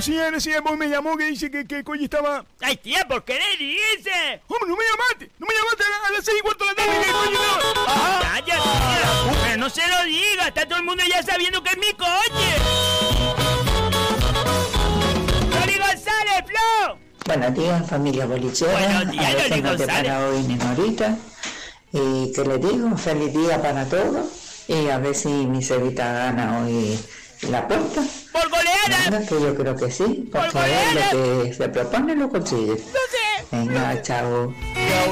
[0.00, 2.44] sí, en ese tiempo me llamó que dice que, que coño estaba.
[2.60, 4.40] ¡Ay, tía, por qué le dices!
[4.48, 6.70] Hombre, no me llamaste, no me llamaste a, la- a las seis y cuarto de
[6.70, 8.22] la tarde, ¿qué coño no?
[8.22, 9.40] ¡Ya, ya, tía!
[9.44, 13.60] Pero no se lo diga, está todo el mundo ya sabiendo que es mi coche.
[17.26, 18.72] Buenos días, familia bolichera.
[18.72, 19.86] Buenos días, a Loli González.
[19.86, 21.16] para hoy ni Norita.
[21.92, 24.26] Y que les digo, feliz día para todos.
[24.68, 26.98] Y a ver si mi cebita gana hoy
[27.48, 28.02] la puerta.
[28.32, 29.10] ¡Por goleada!
[29.10, 30.58] Venga, que yo creo que sí, porque
[30.94, 32.76] lo que se propone lo consigue.
[33.50, 34.54] Venga, chao.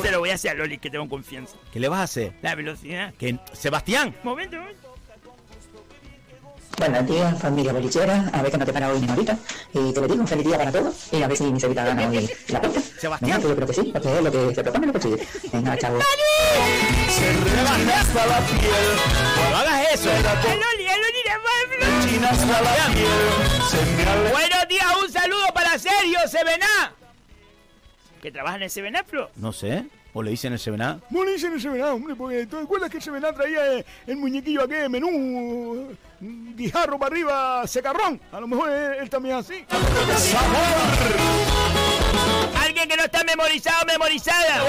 [0.03, 1.57] Se lo voy a hacer a Loli, que tengo confianza.
[1.73, 2.35] ¿Qué le vas a hacer?
[2.43, 3.15] La velocidad.
[3.19, 3.39] ¿Qué?
[3.53, 4.15] Sebastián.
[4.23, 4.88] Momento, momento.
[6.79, 8.31] Buenos días, familia bolichera.
[8.33, 9.37] A ver que no te para hoy ni Norita.
[9.75, 11.13] Y que les digo, feliz día para todos.
[11.13, 12.81] Y a ver si mi cebita gana hoy la puerta.
[13.01, 13.19] Sebastián.
[13.21, 15.27] Venga, que yo creo que sí, porque lo que se propone lo consigue.
[15.53, 15.99] Venga, chao.
[19.51, 20.11] No hagas eso.
[20.11, 21.51] A Loli, a Loli le va
[22.29, 22.33] a
[24.31, 26.93] Buenos días, un saludo para Sergio Sevená.
[28.23, 29.31] ¿Que trabaja en el Sevená, Flo?
[29.35, 29.87] No sé.
[30.13, 31.01] ¿O le dicen el Sevená?
[31.11, 34.17] No le dicen el Sevená, hombre, porque ¿te acuerdas que el Sevená traía eh, el
[34.17, 35.89] muñequillo aquel menú
[36.21, 38.21] guijarro para arriba, secarrón?
[38.33, 39.65] A lo mejor él, él también es así.
[42.63, 44.65] Alguien que no está memorizado, memorizada.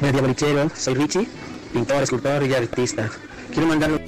[0.00, 0.70] Días, bolichero.
[0.74, 1.28] Soy Richie,
[1.72, 3.10] pintor, escultor y artista.
[3.52, 4.04] Quiero mandarle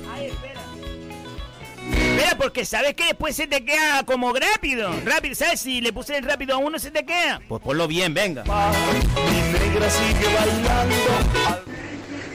[1.92, 4.92] Espera, porque sabes que después se te queda como rápido.
[5.04, 5.60] Rápido, ¿sabes?
[5.60, 7.40] Si le puse el rápido a uno, se te queda.
[7.48, 8.44] Pues ponlo bien, venga.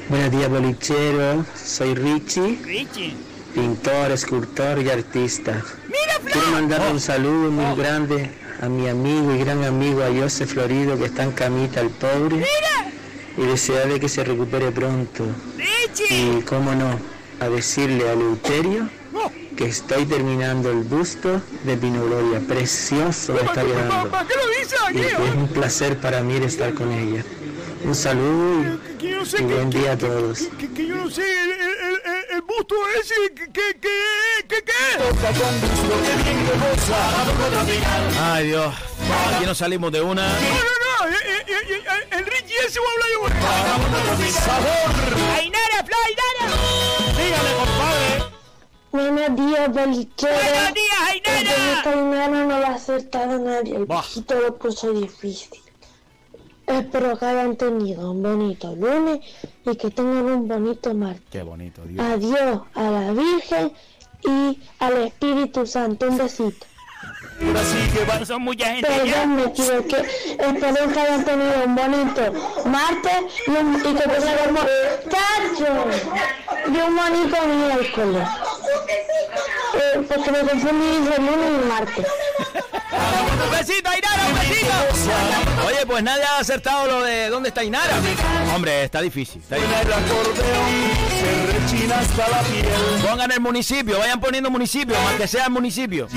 [0.10, 1.45] Buenos días, bolichero.
[1.56, 3.16] Soy Richie, Richie.
[3.53, 5.64] pintor, escultor y artista.
[5.88, 6.32] ¡Mira, Flo!
[6.32, 8.30] Quiero mandarle un saludo muy grande
[8.62, 12.36] a mi amigo y gran amigo a José Florido, que está en camita, el pobre.
[12.36, 12.91] ¡Mira!
[13.38, 15.26] Y desearle que se recupere pronto.
[15.58, 16.38] ¡Richie!
[16.38, 16.99] Y cómo no,
[17.39, 18.89] a decirle a Eleuterio
[19.58, 22.41] que estoy terminando el busto de Pino Gloria.
[22.45, 24.12] Precioso está quedando.
[24.12, 25.16] ¿Para qué lo dice Y aquí?
[25.16, 27.24] que es un placer para mí estar con ella.
[27.84, 30.40] Un saludo y, Que yo no sé y buen día a todos.
[30.60, 34.64] Que, que yo no sé, el, el, el- el busto ese, que, que, que, que,
[34.64, 34.74] que.
[38.20, 38.74] Ay, Dios.
[39.36, 40.28] Aquí no salimos de una.
[40.28, 44.32] No, no, no, eh, eh, eh, eh, el Richie ese va a hablar yo.
[44.32, 45.20] ¡Sabor!
[45.38, 46.56] ¡Ainara, Flo, Ainara!
[47.18, 48.24] Dígame, compadre.
[48.92, 50.34] Buenos días, bolichero.
[50.34, 51.74] ¡Buenos días, Ainara!
[51.78, 53.76] Esta mañana no lo ha acertado nadie.
[53.76, 55.60] El viejito lo puso difícil.
[56.68, 59.20] Espero que hayan tenido un bonito lunes
[59.66, 61.24] y que tengan un bonito martes.
[61.30, 62.03] Qué bonito, Dios.
[62.03, 63.72] Adiós a la Virgen
[64.24, 66.07] y al Espíritu Santo.
[66.07, 66.66] Un besito.
[68.26, 69.14] Son mucha gente ya.
[69.14, 69.98] Perdón, me equivoqué.
[70.40, 72.34] Espero que hayan tenido un bonito
[72.66, 74.68] martes y, un, y que bo-
[75.12, 75.86] ¡Cacho!
[76.68, 78.28] y un bonito miércoles.
[79.76, 82.06] Eh, porque me confundí entre lunes y martes.
[83.44, 84.74] Un besito, Ainara, un besito.
[85.68, 87.94] Oye, pues nadie ha acertado lo de dónde está Ainara.
[88.56, 89.42] Hombre, está difícil.
[89.42, 89.76] Está difícil.
[93.08, 96.08] Pongan el municipio, vayan poniendo municipios, más que sea el municipio.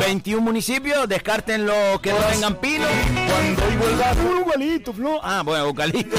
[0.00, 2.86] 21 municipios, descarten los que no tengan pino.
[4.30, 5.18] Un igualito, Flo.
[5.20, 6.16] Ah, bueno, eucalipto.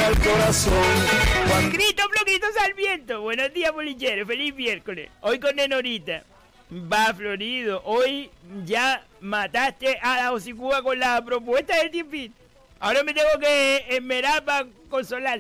[1.72, 3.22] Grito, Flo, grito Sarmiento.
[3.22, 4.26] Buenos días, bolichero.
[4.26, 5.10] Feliz miércoles.
[5.22, 6.24] Hoy con Nenorita.
[6.70, 7.82] Va, Florido.
[7.86, 8.30] Hoy
[8.66, 12.36] ya mataste a la hocicuda con la propuesta del tiempito.
[12.82, 15.40] Ahora me tengo que esmerar para consolar.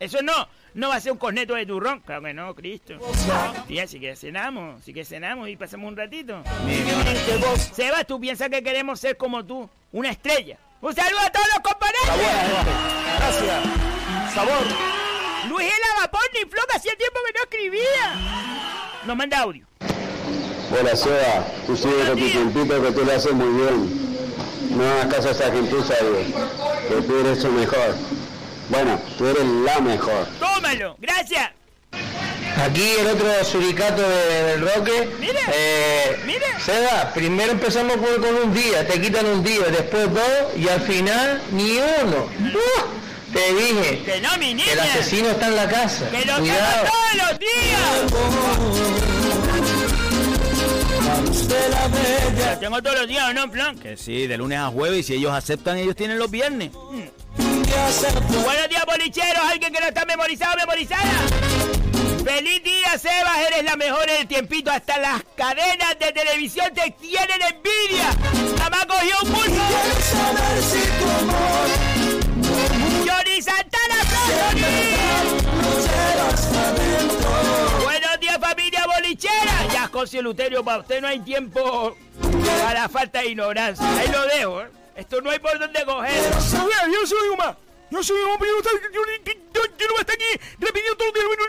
[0.00, 0.48] Eso no.
[0.76, 2.00] No va a ser un corneto de turrón.
[2.00, 2.98] Claro que no, Cristo.
[3.66, 4.84] Tía, si que cenamos.
[4.84, 6.42] Si que cenamos y pasamos un ratito.
[7.72, 9.70] Sebas, tú piensas que queremos ser como tú.
[9.92, 10.58] Una estrella.
[10.82, 12.06] Un saludo a todos los compañeros.
[13.16, 14.34] Gracias.
[14.34, 14.64] Sabor.
[15.48, 19.00] Luis el Vapor ni Floca, hacía tiempo que no escribía.
[19.06, 19.66] Nos manda audio.
[20.78, 24.76] Hola Seba, tú sigues con tu tiempito que tú lo haces muy bien.
[24.76, 25.94] No hagas caso a esa gentuza
[26.86, 27.94] que tú eres el mejor.
[28.68, 30.26] Bueno, tú eres la mejor.
[30.40, 31.50] Tómalo, gracias.
[32.64, 35.08] Aquí el otro suricato de- del Roque.
[35.54, 36.16] Eh,
[36.64, 40.80] Seba, primero empezamos con, con un día, te quitan un día, después dos y al
[40.80, 42.24] final ni uno.
[42.54, 43.32] ¡Uh!
[43.32, 44.72] te dije Que no, mi niña.
[44.72, 46.08] el asesino está en la casa.
[46.10, 46.86] ¡Que lo Cuidado.
[46.86, 49.16] todos los días!
[52.52, 53.78] Lo tengo todos los días, ¿o no, Flan?
[53.78, 56.70] Que sí, de lunes a jueves y si ellos aceptan, ellos tienen los viernes.
[58.44, 59.42] Buenos días, bolicheros.
[59.44, 61.10] Alguien que no está memorizado, memorizada.
[62.24, 63.38] Feliz día, Sebas.
[63.46, 64.70] Eres la mejor en el tiempito.
[64.70, 68.10] Hasta las cadenas de televisión te tienen envidia.
[68.58, 69.62] Nada más cogió un pulso.
[73.06, 74.96] Johnny Santana, Johnny.
[77.84, 79.66] Buenos días, familia bolichera.
[79.72, 81.96] Ya, José Luterio, para usted no hay tiempo
[82.62, 83.86] para la falta de ignorancia.
[83.98, 84.75] Ahí lo dejo, ¿eh?
[84.96, 86.30] Esto no hay por dónde coger.
[86.50, 87.56] Yo no soy más.
[87.90, 90.26] Yo soy un hombre, yo, no voy a estar aquí
[90.58, 91.44] repitiendo todo el día lo, lo,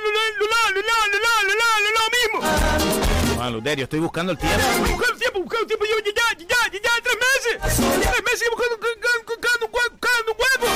[1.95, 3.41] lo, mismo.
[3.41, 4.59] Ah, Luterio, estoy buscando el tiempo.
[4.59, 5.85] Estoy buscando el tiempo, buscando el tiempo.
[5.85, 7.57] Llevo ya, ya, ya, ya, ya, tres meses.
[7.75, 8.77] Tres meses buscando,
[9.25, 10.67] buscando, buscando un huevo.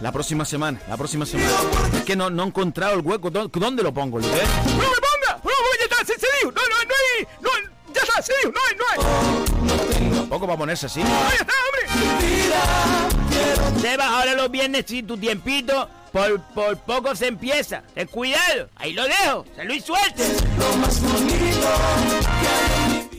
[0.00, 1.48] La próxima semana, la próxima semana.
[1.94, 3.30] Es que no, no he encontrado el hueco.
[3.30, 4.48] ¿Dónde lo pongo, Luterio?
[4.66, 5.40] ¡No me ponga!
[5.44, 6.04] ¡No, ya está!
[6.04, 6.50] ¡Se, dijo!
[6.50, 7.26] ¡No, no, no hay!
[7.40, 7.50] ¡No,
[7.94, 8.20] ya está!
[8.20, 8.52] ¡Se dijo!
[8.52, 9.71] ¡No hay, no hay!
[10.32, 11.02] Tampoco para ponerse así.
[11.02, 11.82] ¡Ahí está, hombre!
[13.82, 17.82] Sebas, ahora los viernes sí, tu tiempito, por, por poco se empieza.
[17.94, 20.22] Ten cuidado, ahí lo dejo, salud y suerte.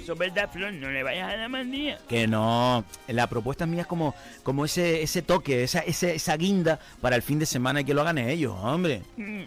[0.02, 2.00] Eso es verdad, Flor, no le vayas a la mandía.
[2.10, 2.84] Que no.
[3.08, 7.22] La propuesta mía es como, como ese, ese toque, esa, ese- esa guinda para el
[7.22, 9.04] fin de semana y que lo hagan ellos, hombre.
[9.18, 9.42] Mm.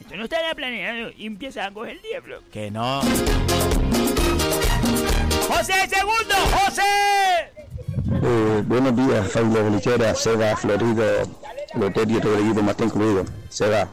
[0.00, 2.40] Esto no estaba planeado y empieza a coger el diablo.
[2.50, 3.02] Que no.
[5.50, 6.34] ¡José, segundo!
[6.64, 6.82] ¡José!
[8.22, 11.04] Eh, buenos días, familia bolichera, Seba, Florido,
[11.74, 13.24] Loterio, todo el equipo más incluido.
[13.48, 13.88] Seba,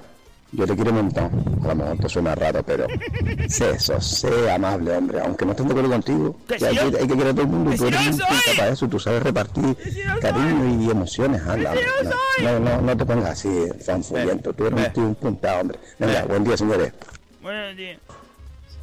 [0.52, 1.60] yo te quiero un montón.
[1.64, 2.86] A lo mejor te suena raro, pero
[3.50, 5.20] sé eso, sé amable, hombre.
[5.22, 7.48] Aunque no esté de acuerdo contigo, hay, si que, hay que querer a todo el
[7.48, 7.74] mundo.
[7.74, 9.78] y Tú si eres soy- puta para eso, tú sabes repartir
[10.22, 11.42] cariño y emociones.
[11.44, 13.50] No, no, no, no te pongas así,
[13.86, 14.54] fanfullento.
[14.54, 15.80] Tú eres un tío un hombre.
[16.00, 16.94] Venga, buen día, señores.
[17.42, 17.98] Buenos días.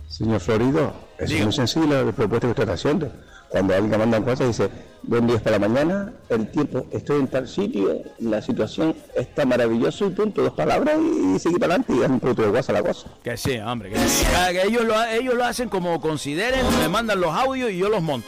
[0.08, 3.10] Señor Florido, es muy sencillo la propuesta que usted está haciendo.
[3.48, 4.68] Cuando alguien manda un cosa dice,
[5.02, 10.06] buen día para la mañana, el tiempo, estoy en tal sitio, la situación está maravilloso
[10.06, 12.74] y punto, dos palabras y, seguir para adelante y dar un poquito de guasa a
[12.74, 13.06] la cosa.
[13.22, 13.90] Que sí, hombre.
[13.90, 14.24] Que, sí.
[14.26, 17.88] Que- que ellos, lo, ellos lo hacen como consideren, me mandan los audios y yo
[17.88, 18.26] los monto.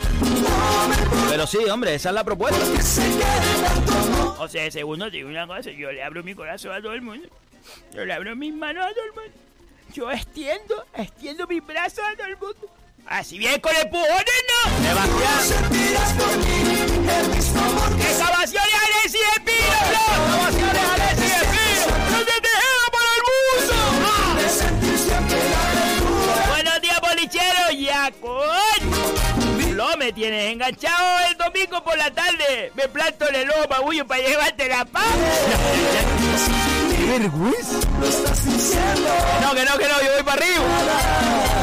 [1.28, 2.60] Pero sí, hombre, esa es la propuesta.
[4.38, 7.02] O sea, segundo, te digo una cosa, yo le abro mi corazón a todo el
[7.02, 7.26] mundo.
[7.92, 9.45] Yo le abro mis manos a todo el mundo.
[9.96, 12.68] Yo extiendo, extiendo mis brazos a todo el mundo.
[13.06, 14.58] Así bien con empujones, ¿no?
[18.04, 20.12] ¡Excavaciones Alexis de Pino, Flor!
[20.52, 21.86] ¡Excavaciones Alexis de Pino!
[22.10, 22.32] ¡No te
[22.92, 23.76] para el mundo!
[26.50, 27.70] Buenos días, bolichero.
[27.70, 29.70] Ya, coño.
[29.70, 32.70] Flo, me tienes enganchado el domingo por la tarde.
[32.74, 35.14] Me planto en el lobo magullo para llevarte la paz.
[37.06, 37.78] ¡Qué vergüenza!
[39.40, 40.64] No, que no, que no, yo voy para arriba.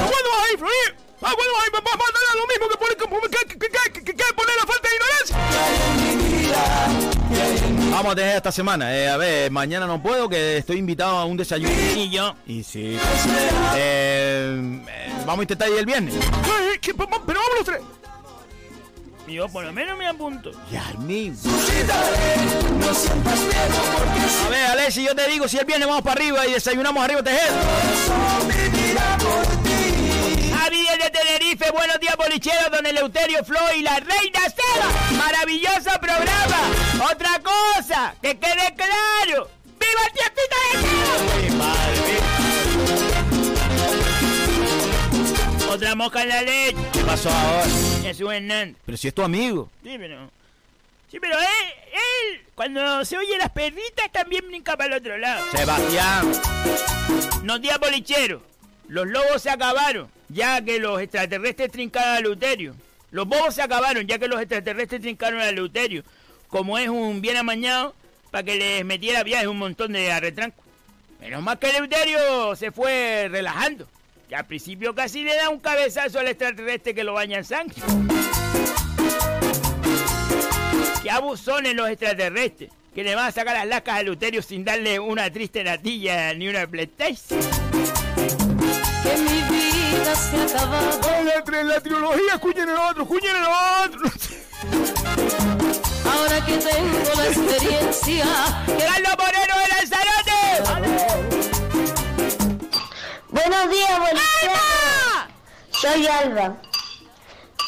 [0.10, 1.04] ¿Cuándo vas a ir, Florido?
[1.22, 1.70] Ah, bueno, ay,
[2.36, 5.36] lo mismo que poner, que, que, que, que, que, que poner la falta de ignorancia.
[7.92, 8.96] Vamos a tener esta semana.
[8.98, 11.72] Eh, a ver, mañana no puedo, que estoy invitado a un desayuno.
[12.48, 12.98] Y sí.
[13.76, 14.58] Eh,
[14.88, 16.16] eh, vamos a intentar ir el viernes.
[16.44, 17.08] Ay, que- pero
[17.40, 17.82] vamos los tres.
[19.28, 20.52] Yo por lo menos me apunto.
[20.72, 21.52] Ya, mismo.
[24.46, 27.24] A ver, Alexi, yo te digo, si el viernes vamos para arriba y desayunamos arriba
[27.24, 27.62] Tejeda.
[30.58, 35.18] Javi de Tenerife, buenos días bolicheros, don Eleuterio Flo y la reina Seba.
[35.18, 37.10] Maravilloso programa.
[37.12, 39.50] Otra cosa, que quede claro.
[39.80, 42.23] ¡Viva el tiempito de Seba!
[45.74, 46.78] Otra mosca en la leche.
[46.94, 47.66] ¿Qué pasó ahora?
[48.06, 48.76] Es un Hernández.
[48.86, 49.72] Pero si es tu amigo.
[49.84, 50.30] Sí, pero...
[51.10, 55.44] Sí, pero él, él, cuando se oye las perritas, también brinca para el otro lado.
[55.52, 56.32] Sebastián.
[57.42, 58.44] No días bolicheros.
[58.88, 62.76] Los lobos se acabaron, ya que los extraterrestres trincaron a Leuterio.
[63.10, 66.04] Los bobos se acabaron, ya que los extraterrestres trincaron a Leuterio.
[66.50, 67.96] Como es un bien amañado,
[68.30, 70.64] para que les metiera viajes un montón de arretranco.
[71.20, 73.88] Menos mal que Leuterio se fue relajando.
[74.34, 77.76] Que al principio casi le da un cabezazo al extraterrestre que lo baña en sangre.
[81.04, 82.72] Que abusones los extraterrestres.
[82.96, 86.48] Que le van a sacar las lascas a Leuterio sin darle una triste natilla ni
[86.48, 87.40] una PlayStation.
[89.04, 91.00] Que mi vida se ha acabado.
[91.46, 93.44] La, la trilogía, escuchen el otro, escuchen el
[93.86, 94.12] otro.
[96.12, 98.26] Ahora que tengo la experiencia.
[98.66, 101.23] ¡Carlos Moreno de Lanzarote!
[103.46, 104.00] Buenos días.
[105.72, 106.56] Soy Alba.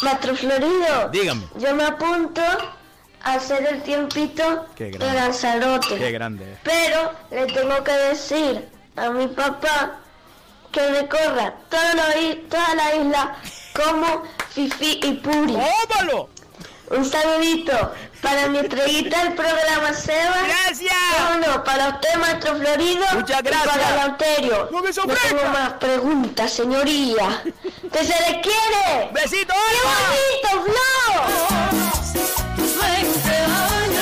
[0.03, 1.10] Maestro Florido.
[1.11, 1.43] Dígame.
[1.57, 2.41] Yo me apunto
[3.23, 5.19] a hacer el tiempito Qué de grande.
[5.19, 5.97] Lanzarote.
[5.97, 6.57] Qué grande.
[6.64, 9.99] Pero le tengo que decir a mi papá
[10.72, 12.06] que recorra toda la,
[12.49, 13.35] toda la isla
[13.73, 15.57] como Fifi y Puri.
[16.91, 17.91] Un saludito
[18.26, 20.35] para mi estrellita del programa Seba.
[20.47, 20.95] ¡Gracias!
[21.35, 23.06] Uno para usted, maestro Florido.
[23.14, 23.77] Muchas Y gracias.
[23.77, 24.69] para Lauterio.
[24.72, 27.43] No me tengo más preguntas, señoría.
[27.93, 29.11] ¿Que se les quiere?
[29.14, 30.85] ¡Besito, ¡Qué bonito, Flo!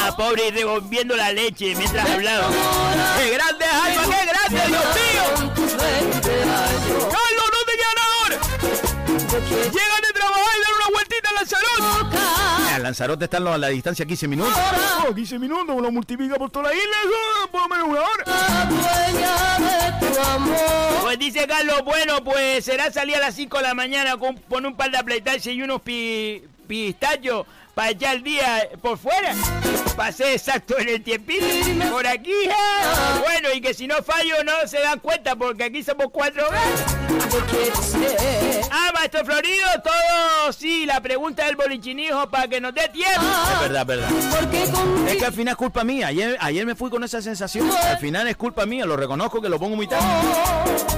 [0.06, 2.48] La pobre revolviendo la leche mientras hablaba.
[3.18, 4.04] ¡Qué grande, Alba!
[4.04, 5.24] ¡Qué grande, Dios mío!
[7.12, 8.38] Carlos, no te ahora.
[9.50, 10.53] Llegan de trabajar
[11.44, 12.18] Lanzarote.
[12.18, 14.54] Ah, Lanzarote está a la distancia 15 minutos.
[15.08, 18.24] Oh, 15 minutos, lo multiplica por toda la isla, eso por lo menos una hora.
[21.02, 24.66] Pues dice Carlos, bueno, pues será salir a las 5 de la mañana con, con
[24.66, 29.36] un par de PlayStation y unos pi, pistacho para echar el día por fuera.
[29.96, 31.46] Pasé exacto en el tiempito.
[31.92, 32.34] Por aquí.
[33.22, 36.96] Bueno, y que si no fallo no se dan cuenta porque aquí somos cuatro gatos.
[38.72, 43.22] Ah, maestro Florido, todo sí, la pregunta del bolichinijo para que nos dé tiempo.
[43.54, 44.10] Es verdad, es verdad.
[45.08, 46.08] Es que al final es culpa mía.
[46.08, 47.70] Ayer, ayer me fui con esa sensación.
[47.72, 50.06] Al final es culpa mía, lo reconozco que lo pongo muy tarde.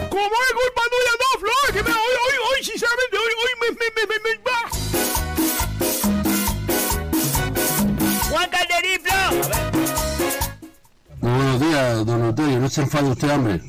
[0.10, 1.74] ¿Cómo es culpa tuya, no, Flor?
[1.74, 4.45] Que me, hoy, hoy, hoy, sinceramente, hoy, hoy me, me, me, me,
[11.26, 12.60] Muy buenos días, don Antonio.
[12.60, 13.60] No se enfade usted, hombre.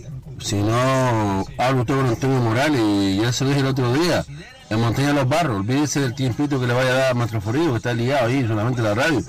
[0.40, 4.26] Si no, habla usted con Antonio Morales y ya se lo dije el otro día.
[4.68, 7.40] En Montaña de los Barros, olvídese del tiempito que le vaya a dar a Maestro
[7.40, 9.22] que está ligado ahí solamente la radio.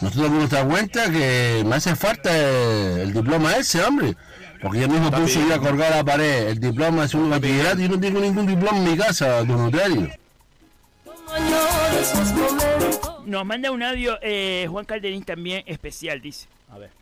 [0.00, 4.16] Nosotros nos damos cuenta que me hace falta el diploma ese, hombre.
[4.62, 7.82] Porque yo mismo puse yo a colgar a la pared el diploma de segundo bachillerato
[7.82, 10.08] y no tengo ningún diploma en mi casa, don Antonio.
[13.26, 16.46] Nos manda un audio eh, Juan Calderín también especial, dice.
[16.72, 16.99] A ver.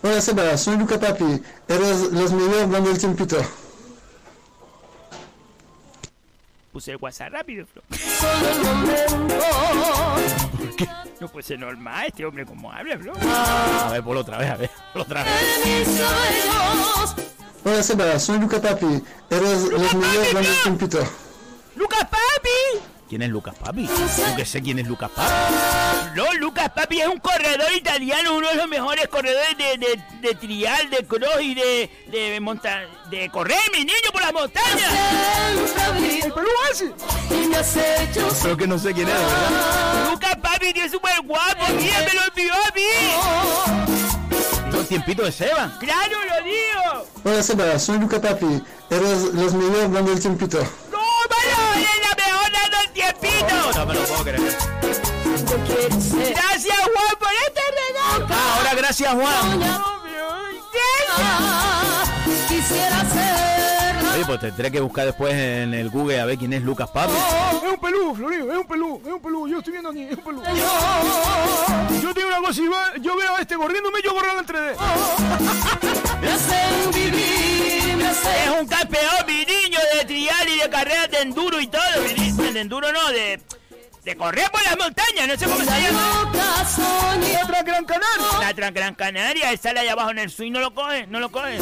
[0.00, 1.42] Hola Seba, soy Luca Papi.
[1.66, 3.36] Eres los mejores dando el tiempito.
[6.72, 7.82] Puse el WhatsApp rápido, Flo.
[11.20, 13.12] No puede ser normal este hombre como habla, Flo.
[13.20, 16.00] A ver, por otra vez, a ver, por otra vez.
[17.64, 19.02] Hola Seba, soy Luca Papi.
[19.30, 20.98] Eres los mejores dando el tiempito.
[21.74, 22.97] ¡Lucas Papi!
[23.08, 23.86] ¿Quién es Lucas Papi?
[23.86, 25.32] Yo que sé quién es Lucas Papi.
[26.14, 30.34] No, Lucas Papi es un corredor italiano, uno de los mejores corredores de, de, de
[30.34, 34.92] trial, de cross y de, de monta de correr, mi niño, por las montañas.
[36.22, 36.92] ¿El Perú ese?
[38.42, 40.10] Creo que no sé quién es, ¿verdad?
[40.10, 42.82] Lucas Papi, que es súper guapo, mira, me lo envió a mí.
[44.78, 45.76] El tiempito de Seba.
[45.80, 47.06] ¡Claro, lo digo!
[47.24, 48.62] Hola Seba, soy Luca Papi.
[48.90, 50.58] Eres los mejores dando el tiempito.
[53.78, 54.40] No me lo puedo creer.
[55.30, 58.26] Gracias, Juan, por este regalo.
[58.28, 59.60] Ah, ahora gracias, Juan.
[62.48, 66.62] Quisiera ser Oye, pues tendré que buscar después en el Google a ver quién es
[66.62, 67.12] Lucas Papi.
[67.12, 69.48] Es un pelú, Florido, es un pelú, es un pelú.
[69.48, 70.42] Yo estoy viendo aquí, es un pelú.
[72.02, 74.76] Yo tengo una cosa y va- yo veo a este corriéndome, yo corro entre de.
[76.20, 81.10] Me hacen vivir, me hacen Es un campeón, mi niño, de trial y de carreras
[81.12, 81.82] de enduro y todo.
[82.52, 83.40] De enduro no, de,
[84.08, 86.32] de correr por las montañas, no sé cómo se llama.
[87.30, 88.40] La Transgran Canaria.
[88.40, 91.30] La Transgran Canaria, él sale allá abajo en el swing, no lo coge, no lo
[91.30, 91.58] coge.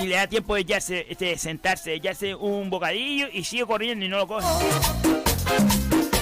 [0.00, 4.08] Y le da tiempo de echarse, este, sentarse, echarse un bocadillo y sigue corriendo y
[4.08, 4.46] no lo coge.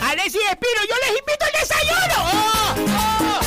[0.03, 2.17] Alexis Espino, yo les invito al desayuno.
[2.19, 2.75] ¡Oh!
[2.99, 3.41] ¡Oh!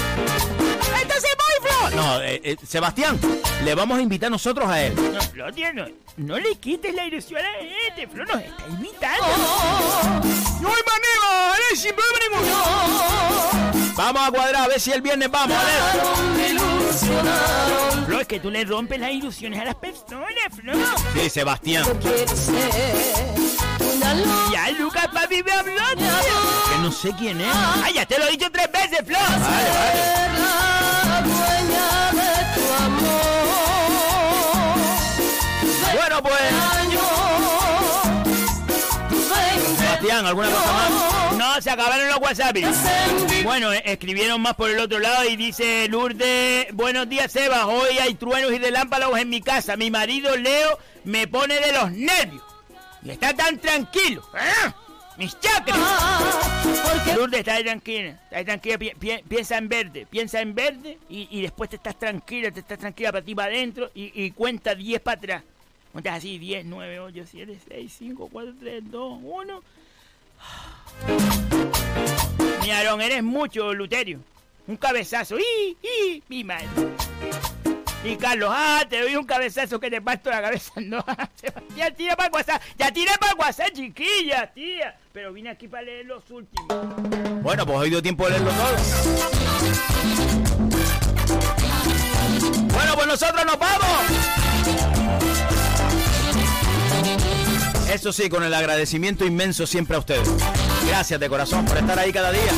[1.01, 1.54] Entonces voy.
[1.95, 3.19] No, eh, eh, Sebastián,
[3.63, 4.93] le vamos a invitar nosotros a él.
[5.13, 5.85] No, Flo, tío, no,
[6.17, 9.25] no le quites la ilusión a este, Flo, nos está invitando.
[10.61, 11.95] No hay manera, eres sin.
[13.95, 15.75] Vamos a cuadrar a ver si el viernes vamos, a ver.
[18.05, 20.73] Flo, es que tú le rompes las ilusiones a las personas, Flo.
[21.13, 21.85] Sí, Sebastián.
[24.51, 25.73] Ya Lucas papi me habló.
[25.95, 26.07] tío.
[26.71, 27.47] Que no sé quién es.
[27.49, 29.17] Ah, ya te lo he dicho tres veces, Flo.
[29.17, 30.25] Vale, vale.
[35.95, 36.41] Bueno, pues.
[39.77, 41.35] Sebastián, ¿alguna cosa más?
[41.37, 42.55] No, se acabaron los WhatsApp.
[43.43, 47.97] Bueno, eh, escribieron más por el otro lado y dice Lourdes, buenos días Seba, hoy
[47.99, 49.75] hay truenos y relámpagos en mi casa.
[49.77, 52.43] Mi marido Leo me pone de los nervios.
[53.03, 54.27] Y está tan tranquilo.
[54.33, 54.73] ¡Ah!
[55.17, 55.77] Mis chakras.
[57.15, 58.09] Lourdes, está ahí tranquila.
[58.25, 58.77] Está ahí tranquila.
[58.77, 60.07] pi- pi- piensa en verde.
[60.09, 63.47] Piensa en verde y, y después te estás tranquila, te estás tranquila para ti para
[63.53, 65.43] adentro y, y cuenta 10 para atrás.
[65.95, 69.63] Cuentas así, 10, 9, 8, 7, 6, 5, 4, 3, 2, 1.
[72.61, 74.19] Mi Aarón, eres mucho, Luterio.
[74.67, 75.37] Un cabezazo.
[75.39, 75.77] ¡Y!
[75.81, 76.21] ¡Y!
[76.27, 76.67] ¡Mi madre!
[78.03, 80.73] Y Carlos, ah, te doy un cabezazo que te parto la cabeza.
[80.81, 81.01] No,
[81.77, 82.61] ya tira para WhatsApp.
[82.77, 84.97] Ya tiré para WhatsApp, chiquilla, tía.
[85.13, 86.67] Pero vine aquí para leer los últimos.
[87.41, 88.75] Bueno, pues hoy dio tiempo de leerlo todo.
[92.73, 94.44] Bueno, pues nosotros nos vamos.
[97.91, 100.27] Eso sí, con el agradecimiento inmenso siempre a ustedes.
[100.87, 102.51] Gracias de corazón por estar ahí cada día.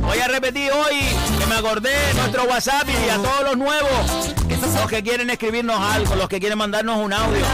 [0.00, 1.00] Voy a repetir hoy
[1.38, 4.34] que me acordé nuestro WhatsApp y a todos los nuevos,
[4.74, 7.44] los que quieren escribirnos algo, los que quieren mandarnos un audio.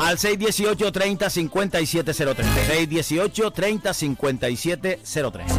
[0.00, 2.66] Al 618 30 5703.
[2.66, 5.52] 618 30 5703.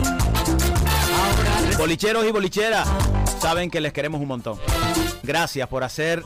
[1.77, 2.87] Bolicheros y bolicheras
[3.41, 4.59] saben que les queremos un montón.
[5.23, 6.23] Gracias por hacer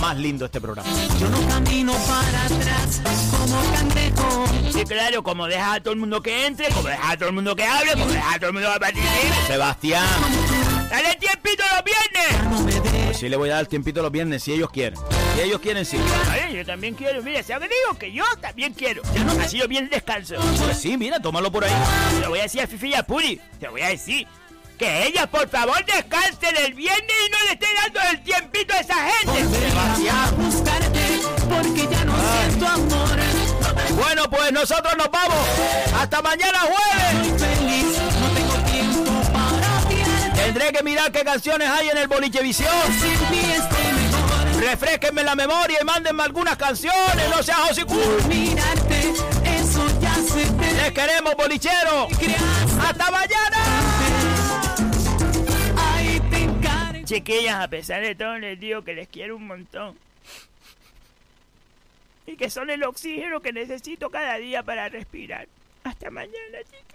[0.00, 0.88] más lindo este programa.
[1.18, 3.00] Yo no camino para atrás
[3.30, 4.44] como cangrejo.
[4.72, 7.34] Sí, claro, como deja a todo el mundo que entre, como deja a todo el
[7.34, 9.46] mundo que hable, como deja a todo el mundo que participe.
[9.46, 10.06] Sebastián.
[10.90, 12.90] ¡Dale tiempito los viernes!
[13.06, 14.98] Pues sí le voy a dar tiempito los viernes si ellos quieren.
[15.34, 15.96] Si ellos quieren, sí.
[16.28, 17.98] Ay, yo también quiero, mira, ¿sabes qué digo?
[17.98, 19.02] Que yo también quiero.
[19.40, 20.36] Así yo bien descanso.
[20.64, 21.72] Pues sí, mira, tómalo por ahí.
[22.14, 23.40] Te lo voy a decir a Fifi y a Puri.
[23.58, 24.26] Te voy a decir
[24.80, 28.78] que ellas, por favor, descansen el viernes y no le estén dando el tiempito a
[28.78, 29.58] esa gente.
[29.58, 30.34] Sebastián.
[30.38, 31.20] Buscarte
[31.50, 33.18] porque ya no siento amor.
[33.90, 35.36] Bueno, pues nosotros nos vamos.
[36.00, 37.28] Hasta mañana jueves.
[37.28, 40.34] Soy feliz, no tengo tiempo para.
[40.34, 42.72] Tendré que mirar qué canciones hay en el Boliche Visión.
[44.60, 47.28] Refresquenme la memoria y mándenme algunas canciones.
[47.28, 47.94] No seas hocico.
[48.28, 49.12] Mirarte,
[49.44, 52.08] eso ya se te Les queremos, bolichero.
[52.82, 53.79] Hasta mañana.
[57.10, 59.98] Chiquillas, a pesar de todo, les digo que les quiero un montón.
[62.24, 65.48] Y que son el oxígeno que necesito cada día para respirar.
[65.82, 66.89] Hasta mañana, chicos.